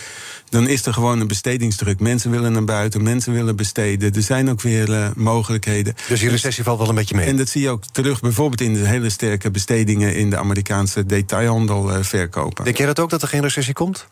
dan 0.50 0.68
is 0.68 0.87
er 0.87 0.92
gewoon 0.92 1.20
een 1.20 1.26
bestedingsdruk. 1.26 2.00
Mensen 2.00 2.30
willen 2.30 2.52
naar 2.52 2.64
buiten, 2.64 3.02
mensen 3.02 3.32
willen 3.32 3.56
besteden. 3.56 4.14
Er 4.14 4.23
zijn 4.23 4.50
ook 4.50 4.61
weer 4.61 4.88
uh, 4.88 5.08
mogelijkheden. 5.16 5.94
Dus 6.08 6.20
die 6.20 6.28
recessie 6.28 6.64
valt 6.64 6.78
wel 6.78 6.88
een 6.88 6.94
beetje 6.94 7.14
mee. 7.14 7.26
En 7.26 7.37
dat 7.37 7.49
zie 7.49 7.62
je 7.62 7.68
ook 7.68 7.82
terug 7.92 8.20
bijvoorbeeld 8.20 8.61
in 8.61 8.75
de 8.75 8.87
hele 8.87 9.11
sterke 9.11 9.50
bestedingen 9.50 10.16
in 10.16 10.30
de 10.30 10.37
Amerikaanse 10.37 11.06
detailhandel 11.06 11.90
uh, 11.90 12.02
verkopen. 12.02 12.64
Denk 12.64 12.76
jij 12.76 12.87
dat 12.87 12.99
ook 12.99 13.11
dat 13.11 13.23
er 13.23 13.28
geen 13.28 13.42
recessie 13.42 13.75
komt? 13.75 14.08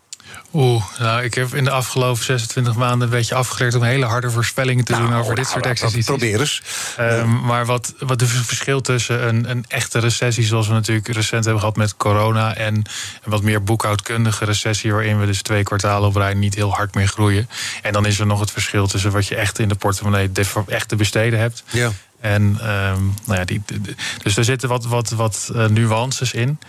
Oeh, 0.53 0.83
nou, 0.99 1.23
ik 1.23 1.33
heb 1.33 1.53
in 1.53 1.63
de 1.63 1.71
afgelopen 1.71 2.23
26 2.23 2.75
maanden 2.75 3.07
een 3.07 3.13
beetje 3.13 3.35
afgeleerd 3.35 3.75
om 3.75 3.83
hele 3.83 4.05
harde 4.05 4.31
voorspellingen 4.31 4.85
te 4.85 4.91
nou, 4.91 5.03
doen 5.03 5.15
over 5.15 5.35
dit 5.35 5.43
nou, 5.43 5.53
soort 5.53 5.65
exercities. 5.65 6.05
Probeer 6.05 6.39
eens. 6.39 6.61
Um, 6.99 7.41
maar 7.45 7.65
wat, 7.65 7.93
wat 7.99 8.19
het 8.19 8.29
verschil 8.29 8.81
tussen 8.81 9.27
een, 9.27 9.49
een, 9.49 9.65
echte 9.67 9.99
recessie, 9.99 10.43
zoals 10.43 10.67
we 10.67 10.73
natuurlijk 10.73 11.07
recent 11.07 11.43
hebben 11.43 11.61
gehad 11.61 11.75
met 11.75 11.97
corona, 11.97 12.55
en 12.55 12.75
een 12.75 12.85
wat 13.23 13.41
meer 13.41 13.63
boekhoudkundige 13.63 14.45
recessie, 14.45 14.91
waarin 14.91 15.19
we 15.19 15.25
dus 15.25 15.41
twee 15.41 15.63
kwartalen 15.63 16.09
op 16.09 16.15
rij 16.15 16.33
niet 16.33 16.55
heel 16.55 16.73
hard 16.73 16.95
meer 16.95 17.07
groeien. 17.07 17.49
En 17.81 17.93
dan 17.93 18.05
is 18.05 18.19
er 18.19 18.25
nog 18.25 18.39
het 18.39 18.51
verschil 18.51 18.87
tussen 18.87 19.11
wat 19.11 19.27
je 19.27 19.35
echt 19.35 19.59
in 19.59 19.67
de 19.67 19.75
portemonnee 19.75 20.29
echt 20.67 20.87
te 20.87 20.95
besteden 20.95 21.39
hebt. 21.39 21.63
Ja. 21.69 21.91
En 22.19 22.41
um, 22.41 23.13
nou 23.25 23.39
ja, 23.39 23.45
die, 23.45 23.61
die, 23.65 23.95
dus 24.23 24.37
er 24.37 24.43
zitten 24.43 24.69
wat, 24.69 24.85
wat, 24.85 25.09
wat 25.09 25.51
uh, 25.55 25.65
nuances 25.65 26.33
in. 26.33 26.59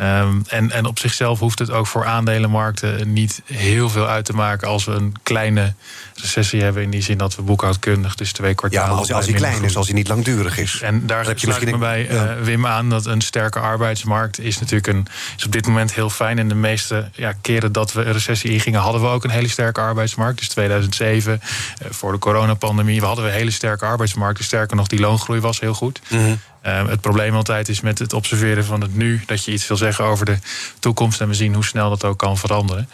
Um, 0.00 0.44
en, 0.48 0.70
en 0.70 0.86
op 0.86 0.98
zichzelf 0.98 1.38
hoeft 1.38 1.58
het 1.58 1.70
ook 1.70 1.86
voor 1.86 2.04
aandelenmarkten 2.04 3.12
niet 3.12 3.42
heel 3.44 3.90
veel 3.90 4.06
uit 4.06 4.24
te 4.24 4.32
maken 4.32 4.68
als 4.68 4.84
we 4.84 4.92
een 4.92 5.14
kleine 5.22 5.74
recessie 6.14 6.62
hebben. 6.62 6.82
In 6.82 6.90
die 6.90 7.02
zin 7.02 7.18
dat 7.18 7.36
we 7.36 7.42
boekhoudkundig 7.42 8.14
dus 8.14 8.32
twee 8.32 8.54
kwartalen. 8.54 8.84
Ja, 8.84 8.90
maar 8.90 9.00
als, 9.00 9.12
als 9.12 9.26
hij 9.26 9.34
klein 9.34 9.64
is, 9.64 9.76
als 9.76 9.86
hij 9.86 9.96
niet 9.96 10.08
langdurig 10.08 10.58
is. 10.58 10.80
En 10.80 11.06
daar 11.06 11.26
heb 11.26 11.38
je 11.38 11.46
misschien 11.46 11.78
bij 11.78 12.06
ja. 12.10 12.36
uh, 12.36 12.42
Wim 12.42 12.66
aan 12.66 12.90
dat 12.90 13.06
een 13.06 13.20
sterke 13.20 13.58
arbeidsmarkt 13.58 14.40
is 14.40 14.58
natuurlijk 14.58 14.86
een, 14.86 15.06
is 15.36 15.44
op 15.44 15.52
dit 15.52 15.66
moment 15.66 15.94
heel 15.94 16.10
fijn. 16.10 16.38
En 16.38 16.48
de 16.48 16.54
meeste 16.54 17.08
ja, 17.12 17.32
keren 17.40 17.72
dat 17.72 17.92
we 17.92 18.04
een 18.04 18.12
recessie 18.12 18.50
ingingen, 18.50 18.80
hadden 18.80 19.00
we 19.00 19.06
ook 19.06 19.24
een 19.24 19.30
hele 19.30 19.48
sterke 19.48 19.80
arbeidsmarkt. 19.80 20.38
Dus 20.38 20.48
2007, 20.48 21.40
uh, 21.42 21.88
voor 21.90 22.12
de 22.12 22.18
coronapandemie, 22.18 23.00
we 23.00 23.06
hadden 23.06 23.24
we 23.24 23.30
een 23.30 23.36
hele 23.36 23.50
sterke 23.50 23.84
arbeidsmarkt. 23.84 24.36
Dus 24.36 24.46
sterker 24.46 24.76
nog, 24.76 24.88
die 24.90 25.00
loongroei 25.00 25.40
was 25.40 25.60
heel 25.60 25.74
goed. 25.74 26.00
Mhm. 26.08 26.20
Mm 26.20 26.26
-hmm. 26.26 26.38
uh, 26.66 26.88
het 26.88 27.00
probleem 27.00 27.34
altijd 27.34 27.68
is 27.68 27.80
met 27.80 27.98
het 27.98 28.12
observeren 28.12 28.64
van 28.64 28.80
het 28.80 28.96
nu, 28.96 29.22
dat 29.26 29.44
je 29.44 29.52
iets 29.52 29.68
wil 29.68 29.76
zeggen 29.76 30.04
over 30.04 30.26
de 30.26 30.38
toekomst 30.78 31.20
en 31.20 31.28
we 31.28 31.34
zien 31.34 31.54
hoe 31.54 31.64
snel 31.64 31.88
dat 31.88 32.04
ook 32.04 32.18
kan 32.18 32.38
veranderen. 32.38 32.88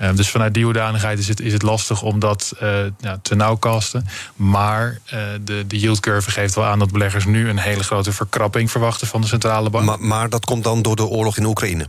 Uh, 0.00 0.08
dus 0.14 0.30
vanuit 0.30 0.54
die 0.54 0.64
hoedanigheid 0.64 1.18
is 1.18 1.28
het, 1.28 1.40
is 1.40 1.52
het 1.52 1.62
lastig 1.62 2.02
om 2.02 2.18
dat 2.18 2.52
uh, 2.62 2.78
ja, 3.00 3.18
te 3.22 3.34
nauwkasten. 3.34 4.06
Maar 4.36 4.98
de, 5.44 5.64
de 5.66 5.78
yield 5.78 6.00
curve 6.00 6.30
geeft 6.30 6.54
wel 6.54 6.64
aan 6.64 6.78
dat 6.78 6.92
beleggers 6.92 7.24
nu 7.24 7.48
een 7.48 7.58
hele 7.58 7.82
grote 7.82 8.12
verkrapping 8.12 8.70
verwachten 8.70 9.06
van 9.06 9.20
de 9.20 9.26
centrale 9.26 9.70
bank. 9.70 9.84
Maar, 9.84 10.00
maar 10.00 10.28
dat 10.28 10.44
komt 10.44 10.64
dan 10.64 10.82
door 10.82 10.96
de 10.96 11.06
oorlog 11.06 11.36
in 11.36 11.44
Oekraïne? 11.44 11.86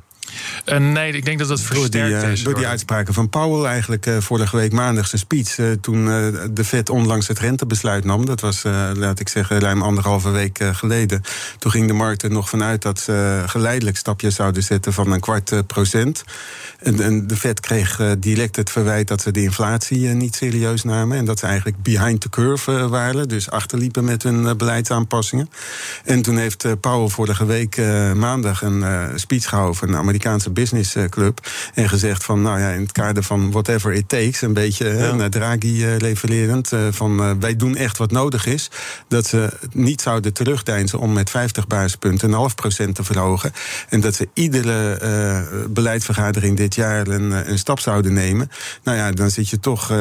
Uh, 0.66 0.78
nee, 0.78 1.12
ik 1.12 1.26
denk 1.26 1.40
dat 1.40 1.48
dat 1.48 1.62
versterkt 1.62 1.92
door 1.92 2.02
die, 2.02 2.12
uh, 2.12 2.32
is. 2.32 2.44
Door 2.44 2.56
die 2.56 2.68
uitspraken 2.68 3.14
van 3.14 3.30
Powell 3.30 3.66
eigenlijk 3.70 4.06
uh, 4.06 4.18
vorige 4.20 4.56
week 4.56 4.72
maandag 4.72 5.08
zijn 5.08 5.22
speech... 5.22 5.78
toen 5.82 6.06
de 6.54 6.64
Fed 6.66 6.90
onlangs 6.90 7.28
het 7.28 7.40
rentebesluit 7.40 8.04
nam. 8.04 8.26
Dat 8.26 8.42
was, 8.42 8.64
laat 8.94 9.20
ik 9.20 9.30
zeggen, 9.30 9.60
ruim 9.60 9.82
anderhalve 9.82 10.30
week 10.30 10.60
geleden. 10.72 11.22
Toen 11.60 11.72
ging 11.72 11.88
de 11.88 11.94
markt 11.94 12.24
er 12.24 12.32
nog 12.32 12.50
vanuit 12.50 12.82
dat 12.82 13.00
ze 13.00 13.44
geleidelijk 13.46 13.98
stapjes 13.98 14.36
zouden 14.36 14.64
zetten... 14.64 14.94
van 14.94 15.12
een 15.12 15.20
kwart 15.20 15.68
procent. 15.68 16.24
En, 16.80 17.02
en, 17.02 17.28
de 17.28 17.36
Fed 17.36 17.60
kreeg 17.60 18.00
direct 18.20 18.56
het 18.56 18.70
verwijt 18.70 19.08
dat 19.08 19.22
ze 19.22 19.32
de 19.32 19.42
inflatie 19.42 20.08
niet 20.08 20.36
serieus 20.36 20.84
namen... 20.84 21.18
en 21.18 21.26
dat 21.26 21.40
ze 21.40 21.46
eigenlijk 21.46 21.84
behind 21.84 22.22
the 22.22 22.30
curve 22.30 22.88
waren. 22.88 23.28
Dus 23.28 23.50
achterliepen 23.50 24.04
met 24.04 24.24
hun 24.24 24.58
beleidsaanpassingen. 24.58 25.50
En 26.04 26.22
toen 26.22 26.38
heeft 26.38 26.80
Powell 26.80 27.10
vorige 27.10 27.46
week 27.46 27.78
maandag 28.16 28.62
een 28.62 28.84
speech 29.16 29.50
gehouden... 29.50 29.70
Amerikaanse 29.72 30.21
business 30.52 30.96
club. 31.10 31.48
En 31.74 31.90
gezegd 31.90 32.24
van, 32.24 32.42
nou 32.42 32.60
ja, 32.60 32.70
in 32.70 32.82
het 32.82 32.92
kader 32.92 33.24
van 33.24 33.52
whatever 33.52 33.94
it 33.94 34.10
takes, 34.10 34.42
een 34.42 34.54
beetje 34.54 34.90
ja. 34.90 35.14
naar 35.14 35.30
Draghi 35.30 35.86
uh, 35.86 35.98
refererend, 35.98 36.72
uh, 36.72 36.80
van 36.92 37.20
uh, 37.20 37.32
wij 37.40 37.56
doen 37.56 37.76
echt 37.76 37.98
wat 37.98 38.12
nodig 38.12 38.46
is. 38.46 38.70
Dat 39.08 39.26
ze 39.28 39.50
niet 39.74 40.02
zouden 40.02 40.34
terugdeinzen 40.34 41.00
om 41.00 41.14
met 41.14 41.30
50 41.30 41.68
basispunten 41.68 42.30
een 42.30 42.36
half 42.36 42.56
procent 42.56 42.96
te 42.96 43.04
verhogen. 43.04 43.52
En 43.90 44.02
dat 44.02 44.16
ze 44.16 44.30
iedere 44.34 45.00
beleidsvergadering 45.70 46.58
dit 46.58 46.76
jaar 46.76 47.08
een, 47.08 47.32
een, 47.50 47.60
stap 47.60 47.80
zouden 47.80 48.14
nemen. 48.14 48.52
Nou 48.84 48.98
ja, 48.98 49.12
dan 49.12 49.30
zit 49.30 49.50
je 49.50 49.60
toch 49.60 49.94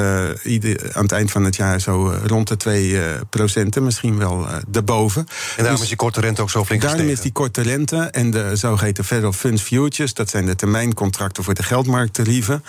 ieder, 0.44 0.90
aan 0.92 1.02
het 1.02 1.12
eind 1.12 1.30
van 1.30 1.44
het 1.44 1.56
jaar 1.56 1.80
zo 1.80 2.14
rond 2.26 2.48
de 2.48 2.56
2 2.56 2.98
procenten, 3.30 3.84
misschien 3.84 4.18
wel 4.18 4.46
daarboven. 4.68 5.20
En 5.20 5.26
daarom 5.56 5.72
dus, 5.72 5.82
is 5.82 5.88
die 5.88 5.96
korte 5.96 6.20
rente 6.20 6.42
ook 6.42 6.50
zo 6.50 6.64
flink 6.64 6.82
Daarom 6.82 7.00
gestegen. 7.00 7.24
is 7.24 7.32
die 7.32 7.42
korte 7.42 7.62
rente 7.62 7.96
en 7.96 8.30
de 8.30 8.56
zogeheten 8.56 9.04
Federal 9.04 9.32
Funds 9.32 9.62
Futures, 9.62 10.09
dat 10.14 10.30
zijn 10.30 10.46
de 10.46 10.54
termijncontracten 10.54 11.44
voor 11.44 11.54
de 11.54 11.62
geldmarkttarieven, 11.62 12.64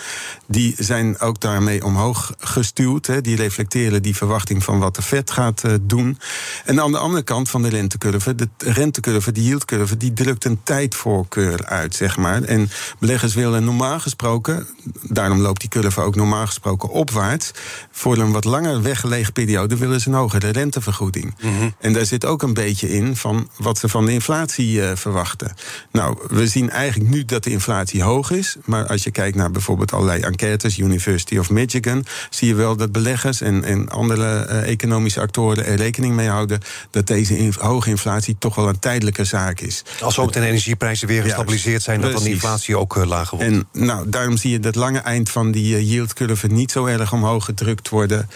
die 0.46 0.74
zijn 0.78 1.18
ook 1.18 1.40
daarmee 1.40 1.84
omhoog 1.84 2.34
gestuurd. 2.38 3.06
Hè. 3.06 3.20
Die 3.20 3.36
reflecteren 3.36 4.02
die 4.02 4.16
verwachting 4.16 4.64
van 4.64 4.78
wat 4.78 4.94
de 4.94 5.02
Fed 5.02 5.30
gaat 5.30 5.62
uh, 5.64 5.72
doen. 5.82 6.18
En 6.64 6.80
aan 6.80 6.92
de 6.92 6.98
andere 6.98 7.22
kant 7.22 7.50
van 7.50 7.62
de 7.62 7.68
rentecurve, 7.68 8.34
de 8.34 8.48
rentecurve, 8.58 9.32
die 9.32 9.44
yieldcurve, 9.44 9.96
die 9.96 10.12
drukt 10.12 10.44
een 10.44 10.60
tijdvoorkeur 10.62 11.66
uit, 11.66 11.94
zeg 11.94 12.16
maar. 12.16 12.42
En 12.42 12.70
beleggers 12.98 13.34
willen 13.34 13.64
normaal 13.64 14.00
gesproken, 14.00 14.66
daarom 15.02 15.38
loopt 15.38 15.60
die 15.60 15.68
curve 15.68 16.00
ook 16.00 16.14
normaal 16.14 16.46
gesproken 16.46 16.88
opwaarts, 16.88 17.50
voor 17.90 18.16
een 18.16 18.32
wat 18.32 18.44
langer 18.44 18.82
weggelegen 18.82 19.32
periode 19.32 19.76
willen 19.76 20.00
ze 20.00 20.08
een 20.08 20.14
hogere 20.14 20.48
rentevergoeding. 20.48 21.34
Mhm. 21.38 21.50
Mm 21.52 21.58
-hmm. 21.58 21.74
En 21.80 21.92
daar 21.92 22.06
zit 22.06 22.24
ook 22.24 22.42
een 22.42 22.54
beetje 22.54 22.90
in 22.90 23.16
van 23.16 23.48
wat 23.56 23.78
ze 23.78 23.88
van 23.88 24.04
de 24.04 24.12
inflatie 24.12 24.74
uh, 24.74 24.90
verwachten. 24.94 25.54
Nou, 25.92 26.18
we 26.28 26.46
zien 26.46 26.70
eigenlijk 26.70 27.10
nu 27.10 27.24
dat 27.32 27.44
de 27.44 27.50
inflatie 27.50 28.02
hoog 28.02 28.30
is. 28.30 28.56
Maar 28.64 28.86
als 28.86 29.02
je 29.02 29.10
kijkt 29.10 29.36
naar 29.36 29.50
bijvoorbeeld 29.50 29.92
allerlei 29.92 30.22
enquêtes, 30.22 30.78
University 30.78 31.38
of 31.38 31.50
Michigan, 31.50 32.04
zie 32.30 32.48
je 32.48 32.54
wel 32.54 32.76
dat 32.76 32.92
beleggers 32.92 33.40
en, 33.40 33.64
en 33.64 33.88
andere 33.88 34.46
uh, 34.48 34.70
economische 34.70 35.20
actoren 35.20 35.66
er 35.66 35.76
rekening 35.76 36.14
mee 36.14 36.28
houden 36.28 36.60
dat 36.90 37.06
deze 37.06 37.52
hoge 37.58 37.90
inflatie 37.90 38.36
toch 38.38 38.54
wel 38.54 38.68
een 38.68 38.78
tijdelijke 38.78 39.24
zaak 39.24 39.60
is. 39.60 39.82
Als 40.00 40.18
ook 40.18 40.32
de 40.32 40.40
energieprijzen 40.40 41.08
weer 41.08 41.22
gestabiliseerd 41.22 41.82
zijn, 41.82 42.00
ja, 42.00 42.04
dat 42.04 42.14
dan 42.14 42.22
de 42.22 42.30
inflatie 42.30 42.76
ook 42.76 42.96
uh, 42.96 43.04
lager 43.04 43.38
wordt. 43.38 43.52
En 43.52 43.66
nou, 43.86 44.08
daarom 44.08 44.36
zie 44.36 44.50
je 44.50 44.60
dat 44.60 44.74
lange 44.74 44.98
eind 44.98 45.30
van 45.30 45.50
die 45.50 45.76
uh, 45.76 45.90
yieldcurve 45.90 46.46
niet 46.46 46.70
zo 46.70 46.86
erg 46.86 47.12
omhoog 47.12 47.44
gedrukt 47.44 47.88
worden. 47.88 48.28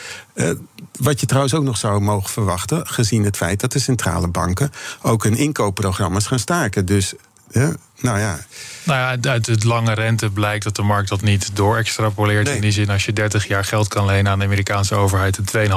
Wat 0.98 1.20
je 1.20 1.26
trouwens 1.26 1.54
ook 1.54 1.64
nog 1.64 1.76
zou 1.76 2.00
mogen 2.00 2.30
verwachten, 2.30 2.86
gezien 2.86 3.24
het 3.24 3.36
feit 3.36 3.60
dat 3.60 3.72
de 3.72 3.78
centrale 3.78 4.28
banken 4.28 4.72
ook 5.02 5.22
hun 5.22 5.36
inkoopprogramma's 5.36 6.26
gaan 6.26 6.38
staken. 6.38 6.86
Dus 6.86 7.14
ja, 7.50 7.76
nou 8.00 8.18
ja. 8.18 8.38
Nou 8.82 8.98
ja, 8.98 9.30
uit 9.30 9.46
het 9.46 9.64
lange 9.64 9.94
rente 9.94 10.30
blijkt 10.30 10.64
dat 10.64 10.76
de 10.76 10.82
markt 10.82 11.08
dat 11.08 11.20
niet 11.20 11.56
doorextrapoleert. 11.56 12.46
Nee. 12.46 12.54
In 12.54 12.60
die 12.60 12.70
zin, 12.70 12.90
als 12.90 13.04
je 13.04 13.12
30 13.12 13.46
jaar 13.46 13.64
geld 13.64 13.88
kan 13.88 14.06
lenen 14.06 14.32
aan 14.32 14.38
de 14.38 14.44
Amerikaanse 14.44 14.94
overheid 14.94 15.38
en 15.38 15.68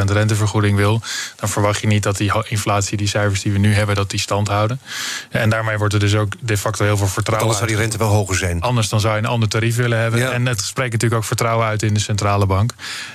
2,5% 0.00 0.12
rentevergoeding 0.12 0.76
wil, 0.76 1.02
dan 1.36 1.48
verwacht 1.48 1.80
je 1.80 1.86
niet 1.86 2.02
dat 2.02 2.16
die 2.16 2.32
inflatie, 2.48 2.96
die 2.96 3.06
cijfers 3.06 3.42
die 3.42 3.52
we 3.52 3.58
nu 3.58 3.74
hebben, 3.74 3.94
dat 3.94 4.10
die 4.10 4.20
stand 4.20 4.48
houden. 4.48 4.80
En 5.30 5.50
daarmee 5.50 5.78
wordt 5.78 5.94
er 5.94 6.00
dus 6.00 6.14
ook 6.14 6.32
de 6.40 6.56
facto 6.56 6.84
heel 6.84 6.96
veel 6.96 7.06
vertrouwen. 7.06 7.48
Anders 7.48 7.58
zou 7.58 7.70
die 7.70 7.88
rente 7.88 7.98
wel 7.98 8.16
hoger 8.16 8.36
zijn. 8.36 8.60
Anders 8.60 8.88
dan 8.88 9.00
zou 9.00 9.14
je 9.14 9.18
een 9.22 9.28
ander 9.28 9.48
tarief 9.48 9.76
willen 9.76 9.98
hebben. 9.98 10.20
Ja. 10.20 10.30
En 10.30 10.46
het 10.46 10.60
spreekt 10.60 10.92
natuurlijk 10.92 11.20
ook 11.20 11.26
vertrouwen 11.26 11.66
uit 11.66 11.82
in 11.82 11.94
de 11.94 12.00
centrale 12.00 12.46
bank. 12.46 12.72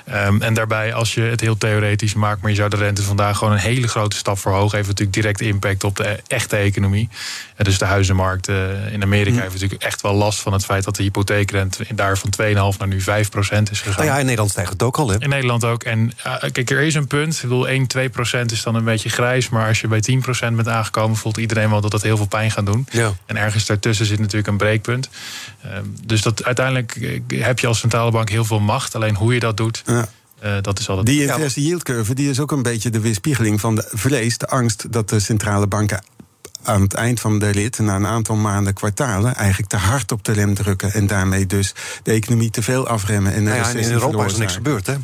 Um, 0.10 0.42
en 0.42 0.54
daarbij, 0.54 0.94
als 0.94 1.14
je 1.14 1.22
het 1.22 1.42
heel 1.42 1.58
theoretisch 1.58 2.14
maakt, 2.14 2.42
maar 2.42 2.50
je 2.50 2.56
zou 2.58 2.70
de 2.70 2.76
rente 2.76 3.04
vandaag 3.04 3.38
gewoon 3.38 3.54
een 3.54 3.60
hele 3.60 3.88
grote 3.88 4.16
stap 4.16 4.40
verhogen, 4.40 4.76
heeft 4.76 4.88
natuurlijk 4.88 5.18
direct 5.18 5.42
impact 5.42 5.84
op 5.84 5.96
de 5.96 6.20
echte 6.28 6.56
economie. 6.56 7.10
Dus 7.58 7.78
de 7.78 7.86
huizenmarkt 7.86 8.48
in 8.92 9.04
Amerika 9.04 9.42
heeft 9.42 9.54
natuurlijk 9.54 9.84
echt 9.84 10.02
wel 10.02 10.14
last 10.14 10.40
van 10.40 10.54
het 10.54 10.66
feit 10.66 10.84
dat 10.84 10.96
de 10.96 11.04
hypotheekrente 11.04 11.86
daar 11.96 12.18
van 12.18 12.30
2,5 12.74 12.78
naar 12.78 12.88
nu 12.88 13.02
5 13.02 13.30
procent 13.30 13.72
is 13.72 13.82
gegaan. 13.82 13.98
Nou 13.98 14.08
ja, 14.08 14.18
in 14.18 14.24
Nederland 14.24 14.52
stijgt 14.52 14.72
het 14.72 14.84
ook 14.84 14.98
al. 14.98 15.10
Hè? 15.10 15.22
In 15.22 15.30
Nederland 15.30 15.66
ook. 15.66 15.84
En 15.84 16.12
uh, 16.28 16.36
kijk, 16.52 16.70
er 16.70 16.82
is 16.82 16.96
een 16.96 17.08
punt. 17.08 17.36
Ik 17.36 17.42
bedoel, 17.42 17.68
1, 17.68 17.88
2 17.88 18.10
procent 18.10 18.52
is 18.52 18.64
dan 18.64 18.76
een 18.76 18.84
beetje 18.84 19.10
grijs. 19.10 19.50
Maar 19.50 19.68
als 19.68 19.82
je 19.82 19.88
bij 19.88 20.02
10 20.02 20.22
procent 20.22 20.56
bent 20.56 20.68
aangekomen, 20.68 21.18
voelt 21.18 21.38
iedereen 21.38 21.70
wel 21.70 21.82
dat 21.82 21.92
dat 21.92 22.02
heel 22.02 22.18
veel 22.18 22.26
pijn 22.26 22.52
gaat 22.52 22.66
doen. 22.66 22.88
Ja. 22.92 23.14
En 23.26 23.38
ergens 23.38 23.66
daartussen 23.66 24.06
zit 24.06 24.20
natuurlijk 24.20 24.48
een 24.48 24.58
breekpunt. 24.58 25.10
Uh, 25.66 25.72
dus 26.04 26.22
dat, 26.22 26.44
uiteindelijk 26.44 26.96
eh, 27.28 27.44
heb 27.44 27.60
je 27.60 27.68
als 27.68 27.80
centrale 27.80 28.12
bank 28.12 28.30
heel 28.30 28.46
veel 28.46 28.60
macht. 28.60 28.96
Alleen 28.96 29.16
hoe 29.16 29.34
je 29.34 29.40
dat 29.40 29.58
doet. 29.58 29.84
Ja. 29.86 30.08
Uh, 30.44 30.52
dat 30.62 30.80
is 30.80 30.90
altijd... 30.90 31.08
Die 31.08 31.22
inverse 31.22 31.62
yield 31.62 31.84
curve 31.84 32.14
die 32.14 32.30
is 32.30 32.40
ook 32.40 32.52
een 32.52 32.64
beetje 32.64 32.90
de 32.90 33.00
weerspiegeling 33.00 33.60
van 33.60 33.76
de 33.76 33.90
vrees, 33.92 34.38
de 34.38 34.48
angst 34.48 34.92
dat 34.92 35.10
de 35.10 35.20
centrale 35.20 35.68
banken 35.68 36.04
aan 36.64 36.82
het 36.82 36.94
eind 36.94 37.20
van 37.20 37.40
de 37.40 37.50
rit, 37.50 37.80
na 37.80 37.96
een 37.96 38.08
aantal 38.08 38.36
maanden, 38.36 38.74
kwartalen, 38.74 39.36
eigenlijk 39.36 39.70
te 39.70 39.78
hard 39.78 40.12
op 40.12 40.24
de 40.24 40.32
rem 40.32 40.54
drukken. 40.54 40.92
En 40.92 41.08
daarmee 41.08 41.46
dus 41.46 41.74
de 42.04 42.12
economie 42.12 42.50
te 42.50 42.62
veel 42.62 42.88
afremmen. 42.88 43.34
En, 43.34 43.44
nou 43.44 43.56
ja, 43.56 43.70
en 43.70 43.78
in 43.78 43.92
Europa 43.92 44.26
is 44.26 44.34
er 44.34 44.40
niks 44.40 44.54
gebeurd, 44.54 44.88
hè? 44.88 44.96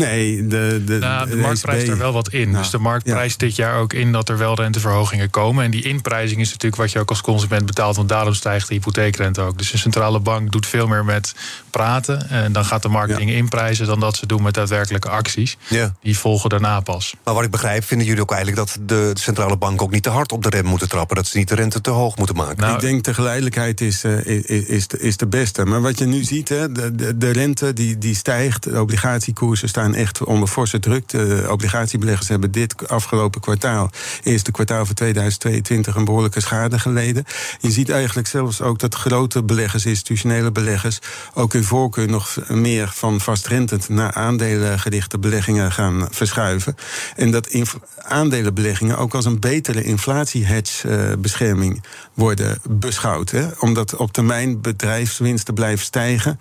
Nee, 0.00 0.46
de, 0.46 0.82
de, 0.84 0.98
nou, 0.98 1.28
de, 1.28 1.36
markt 1.36 1.60
prijst 1.60 1.88
er 1.88 1.98
wel 1.98 2.12
wat 2.12 2.32
in. 2.32 2.50
Nou, 2.50 2.62
dus 2.62 2.70
de 2.70 2.78
markt 2.78 3.04
prijst 3.04 3.38
dit 3.38 3.56
jaar 3.56 3.78
ook 3.78 3.92
in 3.92 4.12
dat 4.12 4.28
er 4.28 4.38
wel 4.38 4.54
renteverhogingen 4.54 5.30
komen. 5.30 5.64
En 5.64 5.70
die 5.70 5.82
inprijzing 5.82 6.40
is 6.40 6.48
natuurlijk 6.48 6.82
wat 6.82 6.92
je 6.92 6.98
ook 6.98 7.08
als 7.08 7.20
consument 7.20 7.66
betaalt, 7.66 7.96
want 7.96 8.08
daarom 8.08 8.34
stijgt 8.34 8.68
de 8.68 8.74
hypotheekrente 8.74 9.40
ook. 9.40 9.58
Dus 9.58 9.70
de 9.70 9.78
centrale 9.78 10.20
bank 10.20 10.52
doet 10.52 10.66
veel 10.66 10.86
meer 10.86 11.04
met 11.04 11.34
praten. 11.70 12.28
En 12.28 12.52
dan 12.52 12.64
gaat 12.64 12.82
de 12.82 12.88
markt 12.88 13.10
ja. 13.10 13.16
dingen 13.16 13.34
inprijzen 13.34 13.86
dan 13.86 14.00
dat 14.00 14.16
ze 14.16 14.26
doen 14.26 14.42
met 14.42 14.54
daadwerkelijke 14.54 15.08
acties. 15.08 15.56
Ja. 15.68 15.94
Die 16.00 16.18
volgen 16.18 16.50
daarna 16.50 16.80
pas. 16.80 17.14
Maar 17.24 17.34
wat 17.34 17.44
ik 17.44 17.50
begrijp, 17.50 17.84
vinden 17.84 18.06
jullie 18.06 18.22
ook 18.22 18.32
eigenlijk 18.32 18.66
dat 18.66 18.78
de 18.88 19.10
centrale 19.14 19.56
bank 19.56 19.82
ook 19.82 19.90
niet 19.90 20.02
te 20.02 20.10
hard 20.10 20.32
op 20.32 20.42
de 20.42 20.48
rem 20.48 20.64
moeten 20.64 20.88
trappen. 20.88 21.16
Dat 21.16 21.26
ze 21.26 21.38
niet 21.38 21.48
de 21.48 21.54
rente 21.54 21.80
te 21.80 21.90
hoog 21.90 22.16
moeten 22.16 22.36
maken. 22.36 22.56
Nou, 22.56 22.74
ik 22.74 22.80
denk 22.80 23.04
de 23.04 23.14
geleidelijkheid 23.14 23.80
is, 23.80 24.04
uh, 24.04 24.26
is, 24.26 24.66
is, 24.66 24.88
de, 24.88 24.98
is 24.98 25.16
de 25.16 25.26
beste. 25.26 25.64
Maar 25.64 25.82
wat 25.82 25.98
je 25.98 26.06
nu 26.06 26.24
ziet, 26.24 26.48
hè, 26.48 26.72
de, 26.72 26.94
de, 26.94 27.16
de 27.16 27.30
rente 27.30 27.72
die, 27.72 27.98
die 27.98 28.14
stijgt, 28.14 28.62
de 28.62 28.80
obligatiekoersen 28.80 29.68
staan 29.68 29.84
echt 29.94 30.24
onder 30.24 30.48
forse 30.48 30.78
druk. 30.78 31.08
De 31.08 31.46
obligatiebeleggers 31.50 32.28
hebben 32.28 32.50
dit 32.50 32.88
afgelopen 32.88 33.40
kwartaal, 33.40 33.90
eerste 34.22 34.50
kwartaal 34.50 34.86
van 34.86 34.94
2022, 34.94 35.94
een 35.94 36.04
behoorlijke 36.04 36.40
schade 36.40 36.78
geleden. 36.78 37.24
Je 37.60 37.70
ziet 37.70 37.90
eigenlijk 37.90 38.28
zelfs 38.28 38.60
ook 38.60 38.78
dat 38.78 38.94
grote 38.94 39.42
beleggers, 39.42 39.86
institutionele 39.86 40.52
beleggers, 40.52 40.98
ook 41.34 41.52
hun 41.52 41.64
voorkeur 41.64 42.08
nog 42.08 42.36
meer 42.48 42.90
van 42.94 43.20
vastrentend 43.20 43.88
naar 43.88 44.12
aandelengerichte 44.12 45.18
beleggingen 45.18 45.72
gaan 45.72 46.08
verschuiven. 46.10 46.74
En 47.16 47.30
dat 47.30 47.48
aandelenbeleggingen 47.96 48.98
ook 48.98 49.14
als 49.14 49.24
een 49.24 49.40
betere 49.40 49.82
inflatiehedge-bescherming 49.82 51.82
worden 52.14 52.58
beschouwd. 52.68 53.30
Hè? 53.30 53.48
Omdat 53.58 53.96
op 53.96 54.12
termijn 54.12 54.60
bedrijfswinsten 54.60 55.54
blijven 55.54 55.84
stijgen 55.84 56.40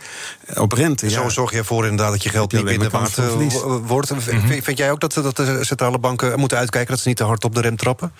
op 0.55 0.71
rente. 0.71 1.09
Zo 1.09 1.23
ja. 1.23 1.29
zorg 1.29 1.51
je 1.51 1.57
ervoor 1.57 1.83
inderdaad 1.83 2.11
dat 2.11 2.23
je 2.23 2.29
geld 2.29 2.51
niet 2.51 2.91
waard 2.91 3.34
wordt. 3.85 4.09
-hmm. 4.09 4.61
Vind 4.63 4.77
jij 4.77 4.91
ook 4.91 4.99
dat, 4.99 5.13
dat 5.13 5.35
de 5.35 5.65
centrale 5.65 5.99
banken 5.99 6.39
moeten 6.39 6.57
uitkijken 6.57 6.91
dat 6.91 6.99
ze 6.99 7.07
niet 7.07 7.17
te 7.17 7.23
hard 7.23 7.43
op 7.43 7.55
de 7.55 7.61
rem 7.61 7.75
trappen? 7.75 8.11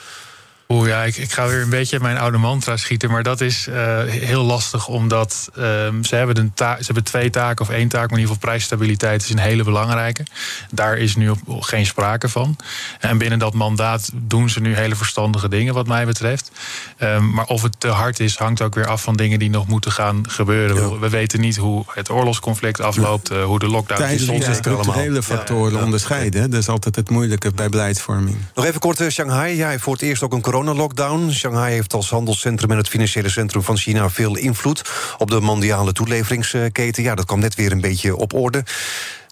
Oeh 0.70 0.88
ja, 0.88 1.04
ik, 1.04 1.18
ik, 1.18 1.32
ga 1.32 1.48
weer 1.48 1.62
een 1.62 1.70
beetje 1.70 2.00
mijn 2.00 2.18
oude 2.18 2.38
mantra 2.38 2.78
schieten. 2.78 3.12
Maar 3.12 3.24
dat 3.24 3.42
is 3.42 3.68
uh, 3.70 4.04
heel 4.04 4.44
lastig, 4.44 4.88
omdat 4.88 5.50
um, 5.58 6.04
ze, 6.04 6.16
hebben 6.16 6.38
een 6.38 6.52
ze 6.56 6.86
hebben 6.86 7.04
twee 7.04 7.30
taken 7.30 7.66
of 7.66 7.72
één 7.72 7.88
taak. 7.88 8.10
Maar 8.10 8.20
in 8.20 8.24
ieder 8.24 8.34
geval 8.34 8.50
prijsstabiliteit 8.50 9.24
is 9.24 9.30
een 9.30 9.38
hele 9.38 9.64
belangrijke. 9.64 10.24
Daar 10.72 10.98
is 10.98 11.16
nu 11.16 11.30
op, 11.30 11.40
geen 11.48 11.86
sprake 11.86 12.30
van. 12.30 12.58
En 13.00 13.18
binnen 13.18 13.40
dat 13.40 13.54
mandaat 13.54 14.10
doen 14.14 14.50
ze 14.50 14.60
nu 14.60 14.76
hele 14.76 14.96
verstandige 14.96 15.50
dingen, 15.50 15.74
wat 15.74 15.88
mij 15.88 16.06
betreft. 16.06 16.52
Um, 17.00 17.32
maar 17.32 17.46
of 17.46 17.62
het 17.62 17.80
te 17.80 17.88
hard 17.88 18.20
is, 18.20 18.38
hangt 18.38 18.62
ook 18.62 18.76
weer 18.76 18.88
af 18.88 19.02
van 19.02 19.16
dingen 19.16 19.40
die 19.40 19.50
nog 19.50 19.68
moeten 19.68 19.92
gaan 19.92 20.30
gebeuren. 20.30 20.76
Ja. 20.76 21.00
We 21.00 21.10
weten 21.10 21.40
niet 21.40 21.56
hoe 21.56 21.84
het 21.94 22.10
oorlogsconflict 22.10 22.82
afloopt, 22.82 23.32
uh, 23.32 23.44
hoe 23.44 23.60
de 23.60 23.68
lockdown 23.68 24.04
is. 24.04 24.26
Tijdens 24.26 24.58
structurele 24.58 25.24
factoren 25.24 25.72
ja, 25.72 25.78
ja. 25.78 25.84
onderscheiden. 25.84 26.52
Dat 26.52 26.60
is 26.60 26.70
altijd 26.70 26.96
het 26.96 27.10
moeilijke 27.10 27.52
bij 27.52 27.70
beleidsvorming. 27.70 28.38
Nog 28.56 28.66
even 28.66 28.80
kort, 28.80 29.00
uh, 29.00 29.10
Shanghai. 29.10 29.56
Jij 29.56 29.80
voor 29.80 29.94
het 29.94 30.02
eerst 30.02 30.24
ook 30.24 30.34
een 30.34 30.42
coronalockdown. 30.56 31.32
Shanghai 31.32 31.74
heeft 31.74 31.94
als 31.94 32.10
handelscentrum 32.10 32.72
en 32.72 32.78
het 32.78 32.88
financiële 32.88 33.30
centrum 33.30 33.64
van 33.64 33.78
China 33.78 34.10
veel 34.10 34.36
invloed 34.38 34.82
op 35.18 35.32
de 35.32 35.40
mondiale 35.40 35.92
toeleveringsketen. 35.92 37.04
Ja, 37.04 37.16
dat 37.16 37.26
kwam 37.26 37.40
net 37.40 37.56
weer 37.56 37.72
een 37.72 37.82
beetje 37.82 38.16
op 38.16 38.34
orde. 38.34 38.64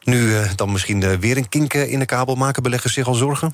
Nu 0.03 0.27
uh, 0.27 0.49
dan 0.55 0.71
misschien 0.71 1.01
uh, 1.01 1.13
weer 1.13 1.37
een 1.37 1.49
kink 1.49 1.73
in 1.73 1.99
de 1.99 2.05
kabel 2.05 2.35
maken. 2.35 2.63
Beleggers 2.63 2.93
zich 2.93 3.07
al 3.07 3.13
zorgen? 3.13 3.53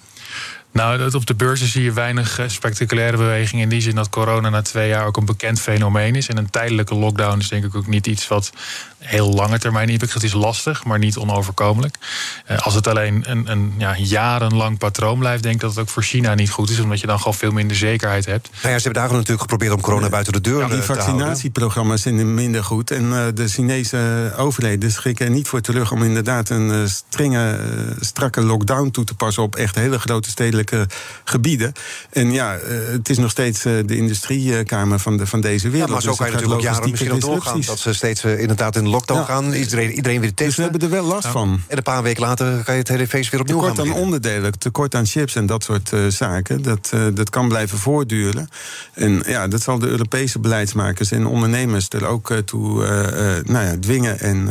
Nou, 0.71 1.15
op 1.15 1.25
de 1.25 1.35
beurzen 1.35 1.67
zie 1.67 1.83
je 1.83 1.91
weinig 1.91 2.39
spectaculaire 2.47 3.17
bewegingen. 3.17 3.63
In 3.63 3.69
die 3.69 3.81
zin 3.81 3.95
dat 3.95 4.09
corona 4.09 4.49
na 4.49 4.61
twee 4.61 4.87
jaar 4.87 5.05
ook 5.05 5.17
een 5.17 5.25
bekend 5.25 5.59
fenomeen 5.59 6.15
is. 6.15 6.27
En 6.27 6.37
een 6.37 6.49
tijdelijke 6.49 6.95
lockdown 6.95 7.39
is 7.39 7.47
denk 7.47 7.65
ik 7.65 7.75
ook 7.75 7.87
niet 7.87 8.07
iets 8.07 8.27
wat 8.27 8.51
heel 8.97 9.33
lange 9.33 9.59
termijn 9.59 9.89
impact. 9.89 10.13
Het 10.13 10.23
is 10.23 10.33
lastig, 10.33 10.83
maar 10.83 10.99
niet 10.99 11.17
onoverkomelijk. 11.17 11.97
Als 12.57 12.73
het 12.73 12.87
alleen 12.87 13.23
een, 13.25 13.51
een 13.51 13.73
ja, 13.77 13.97
jarenlang 13.97 14.77
patroon 14.77 15.19
blijft, 15.19 15.43
denk 15.43 15.55
ik 15.55 15.61
dat 15.61 15.69
het 15.69 15.79
ook 15.79 15.89
voor 15.89 16.03
China 16.03 16.33
niet 16.33 16.49
goed 16.49 16.69
is. 16.69 16.79
Omdat 16.79 16.99
je 16.99 17.07
dan 17.07 17.17
gewoon 17.17 17.33
veel 17.33 17.51
minder 17.51 17.77
zekerheid 17.77 18.25
hebt. 18.25 18.49
Nou 18.61 18.73
ja, 18.73 18.79
ze 18.79 18.83
hebben 18.83 19.01
daar 19.01 19.11
natuurlijk 19.11 19.41
geprobeerd 19.41 19.73
om 19.73 19.81
corona 19.81 20.09
buiten 20.09 20.33
de 20.33 20.41
deur 20.41 20.59
ja, 20.59 20.67
te 20.67 20.73
houden. 20.73 20.95
Die 20.95 20.95
vaccinatieprogramma's 20.95 22.01
zijn 22.01 22.33
minder 22.33 22.63
goed. 22.63 22.91
En 22.91 23.35
de 23.35 23.47
Chinese 23.47 24.33
overheden 24.37 24.91
schrikken 24.91 25.25
er 25.25 25.31
niet 25.31 25.47
voor 25.47 25.61
terug 25.61 25.91
om 25.91 26.03
inderdaad 26.03 26.49
een 26.49 26.89
strenge, 26.89 27.59
strakke 27.99 28.41
lockdown 28.41 28.89
toe 28.89 29.03
te 29.03 29.13
passen 29.13 29.43
op 29.43 29.55
echt 29.55 29.75
hele 29.75 29.99
grote 29.99 30.29
stedelijke 30.63 30.95
gebieden. 31.23 31.73
En 32.09 32.31
ja, 32.31 32.57
het 32.91 33.09
is 33.09 33.17
nog 33.17 33.31
steeds 33.31 33.61
de 33.61 33.95
industriekamer 33.95 34.99
van, 34.99 35.17
de, 35.17 35.27
van 35.27 35.41
deze 35.41 35.69
wereld. 35.69 35.87
Ja, 35.87 35.93
maar 35.93 36.03
zo 36.03 36.15
kan 36.15 36.25
je 36.25 36.31
dus 36.31 36.41
natuurlijk 36.41 36.67
ook 36.67 36.75
jaren 36.75 36.89
misschien 36.89 37.19
doorgaan. 37.19 37.61
Dat 37.61 37.79
ze 37.79 37.93
steeds 37.93 38.23
inderdaad 38.23 38.75
in 38.75 38.87
lockdown 38.87 39.19
ja. 39.19 39.25
gaan. 39.25 39.53
Iedereen, 39.53 39.91
iedereen 39.91 40.19
weer 40.19 40.33
testen. 40.33 40.45
Dus 40.45 40.55
we 40.55 40.61
hebben 40.61 40.81
er 40.81 40.89
wel 40.89 41.03
last 41.03 41.23
ja. 41.23 41.31
van. 41.31 41.61
En 41.67 41.77
een 41.77 41.83
paar 41.83 42.03
weken 42.03 42.21
later 42.21 42.63
kan 42.63 42.73
je 42.73 42.79
het 42.79 42.89
hele 42.89 43.07
feest 43.07 43.31
weer 43.31 43.41
opnieuw 43.41 43.59
tekort 43.59 43.77
gaan 43.77 43.87
aan 43.87 44.01
onderdelen, 44.01 44.59
tekort 44.59 44.95
aan 44.95 45.05
chips 45.05 45.35
en 45.35 45.45
dat 45.45 45.63
soort 45.63 45.91
zaken. 46.09 46.61
Dat, 46.61 46.93
dat 47.13 47.29
kan 47.29 47.47
blijven 47.47 47.77
voortduren. 47.77 48.49
En 48.93 49.23
ja, 49.27 49.47
dat 49.47 49.61
zal 49.61 49.79
de 49.79 49.87
Europese 49.87 50.39
beleidsmakers 50.39 51.11
en 51.11 51.25
ondernemers 51.25 51.89
er 51.89 52.05
ook 52.05 52.33
toe 52.45 52.83
nou 53.45 53.65
ja, 53.65 53.77
dwingen 53.79 54.19
en 54.19 54.49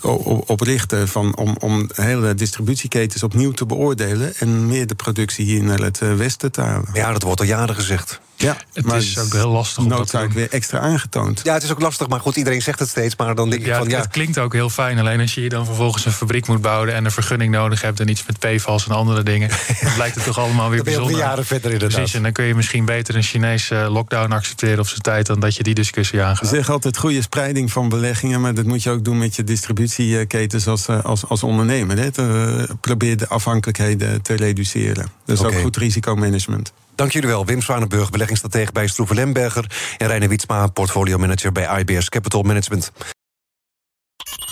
op, 0.00 0.50
op 0.50 0.60
richten 0.60 1.08
van, 1.08 1.36
om, 1.36 1.56
om 1.60 1.90
hele 1.94 2.34
distributieketens 2.34 3.22
opnieuw 3.22 3.52
te 3.52 3.66
beoordelen 3.66 4.34
en 4.38 4.66
meer 4.66 4.86
de 4.86 4.94
productie 4.94 5.31
hier 5.36 5.62
naar 5.62 5.80
het 5.80 5.98
westen 5.98 6.52
te 6.52 6.60
halen. 6.60 6.88
Ja, 6.92 7.12
dat 7.12 7.22
wordt 7.22 7.40
al 7.40 7.46
jaren 7.46 7.74
gezegd. 7.74 8.20
Ja, 8.42 8.56
het 8.72 8.84
maar 8.84 8.96
is 8.96 9.18
ook 9.18 9.32
heel 9.32 9.50
lastig. 9.50 9.84
Noodzaak 9.84 10.32
weer 10.32 10.50
extra 10.50 10.78
aangetoond. 10.78 11.40
Ja, 11.44 11.54
het 11.54 11.62
is 11.62 11.70
ook 11.70 11.80
lastig, 11.80 12.08
maar 12.08 12.20
goed, 12.20 12.36
iedereen 12.36 12.62
zegt 12.62 12.78
het 12.78 12.88
steeds. 12.88 13.16
Maar 13.16 13.34
dan 13.34 13.50
denk 13.50 13.66
ja, 13.66 13.72
ik 13.72 13.78
van 13.78 13.88
ja. 13.88 14.00
Het 14.00 14.08
klinkt 14.08 14.38
ook 14.38 14.52
heel 14.52 14.70
fijn. 14.70 14.98
Alleen 14.98 15.20
als 15.20 15.34
je 15.34 15.40
hier 15.40 15.50
dan 15.50 15.64
vervolgens 15.64 16.04
een 16.04 16.12
fabriek 16.12 16.46
moet 16.46 16.60
bouwen 16.60 16.94
en 16.94 17.04
een 17.04 17.10
vergunning 17.10 17.52
nodig 17.52 17.82
hebt 17.82 18.00
en 18.00 18.08
iets 18.08 18.24
met 18.26 18.38
PFAS 18.38 18.86
en 18.86 18.94
andere 18.94 19.22
dingen, 19.22 19.48
dan 19.82 19.94
blijkt 19.94 20.14
het 20.14 20.24
toch 20.24 20.38
allemaal 20.38 20.68
weer 20.68 20.76
dan 20.76 20.84
ben 20.84 20.92
je 20.92 20.98
bijzonder. 20.98 21.26
jaren 21.26 21.46
verder 21.46 21.72
inderdaad. 21.72 21.96
Precies, 21.96 22.14
en 22.14 22.22
dan 22.22 22.32
kun 22.32 22.44
je 22.44 22.54
misschien 22.54 22.84
beter 22.84 23.16
een 23.16 23.22
Chinese 23.22 23.74
lockdown 23.74 24.32
accepteren 24.32 24.78
op 24.78 24.88
zijn 24.88 25.00
tijd 25.00 25.26
dan 25.26 25.40
dat 25.40 25.56
je 25.56 25.62
die 25.62 25.74
discussie 25.74 26.22
aangaat. 26.22 26.48
Ze 26.48 26.54
zeggen 26.54 26.74
altijd 26.74 26.96
goede 26.96 27.22
spreiding 27.22 27.72
van 27.72 27.88
beleggingen, 27.88 28.40
maar 28.40 28.54
dat 28.54 28.64
moet 28.64 28.82
je 28.82 28.90
ook 28.90 29.04
doen 29.04 29.18
met 29.18 29.36
je 29.36 29.44
distributieketens 29.44 30.66
als, 30.66 30.88
als, 30.88 31.28
als 31.28 31.42
ondernemer. 31.42 31.98
Hè. 31.98 32.10
Te, 32.10 32.68
probeer 32.80 33.16
de 33.16 33.28
afhankelijkheden 33.28 34.22
te 34.22 34.34
reduceren. 34.34 35.06
Dat 35.24 35.36
is 35.36 35.44
okay. 35.44 35.56
ook 35.56 35.62
goed 35.62 35.76
risicomanagement. 35.76 36.72
Dank 36.94 37.12
jullie 37.12 37.28
wel. 37.28 37.46
Wim 37.46 37.62
Zwanenburg, 37.62 38.10
beleggingsstratege 38.10 38.72
bij 38.72 38.86
Stroeven 38.86 39.16
Lemberger... 39.16 39.70
en 39.98 40.06
Reine 40.06 40.28
Wietsma, 40.28 40.66
portfolio-manager 40.66 41.52
bij 41.52 41.84
IBS 41.84 42.08
Capital 42.08 42.42
Management. 42.42 42.92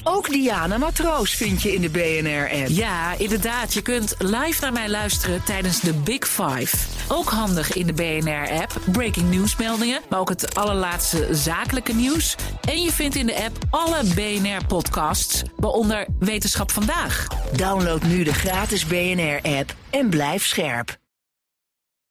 Ook 0.04 0.30
Diana 0.30 0.78
Matroos 0.78 1.34
vind 1.34 1.62
je 1.62 1.74
in 1.74 1.80
de 1.80 1.88
BNR-app. 1.88 2.68
Ja, 2.68 3.14
inderdaad. 3.18 3.74
Je 3.74 3.82
kunt 3.82 4.14
live 4.18 4.60
naar 4.60 4.72
mij 4.72 4.88
luisteren 4.88 5.44
tijdens 5.44 5.80
de 5.80 5.92
Big 5.92 6.28
Five. 6.28 6.76
Ook 7.08 7.30
handig 7.30 7.72
in 7.72 7.86
de 7.86 7.92
BNR-app. 7.92 8.80
Breaking 8.92 9.30
nieuwsmeldingen, 9.30 10.00
maar 10.08 10.20
ook 10.20 10.28
het 10.28 10.54
allerlaatste 10.54 11.28
zakelijke 11.30 11.92
nieuws. 11.92 12.36
En 12.60 12.82
je 12.82 12.92
vindt 12.92 13.16
in 13.16 13.26
de 13.26 13.44
app 13.44 13.56
alle 13.70 14.04
BNR-podcasts, 14.14 15.42
waaronder 15.56 16.06
Wetenschap 16.18 16.70
Vandaag. 16.70 17.26
Download 17.52 18.02
nu 18.02 18.22
de 18.22 18.34
gratis 18.34 18.86
BNR-app 18.86 19.74
en 19.90 20.08
blijf 20.08 20.46
scherp. 20.46 20.99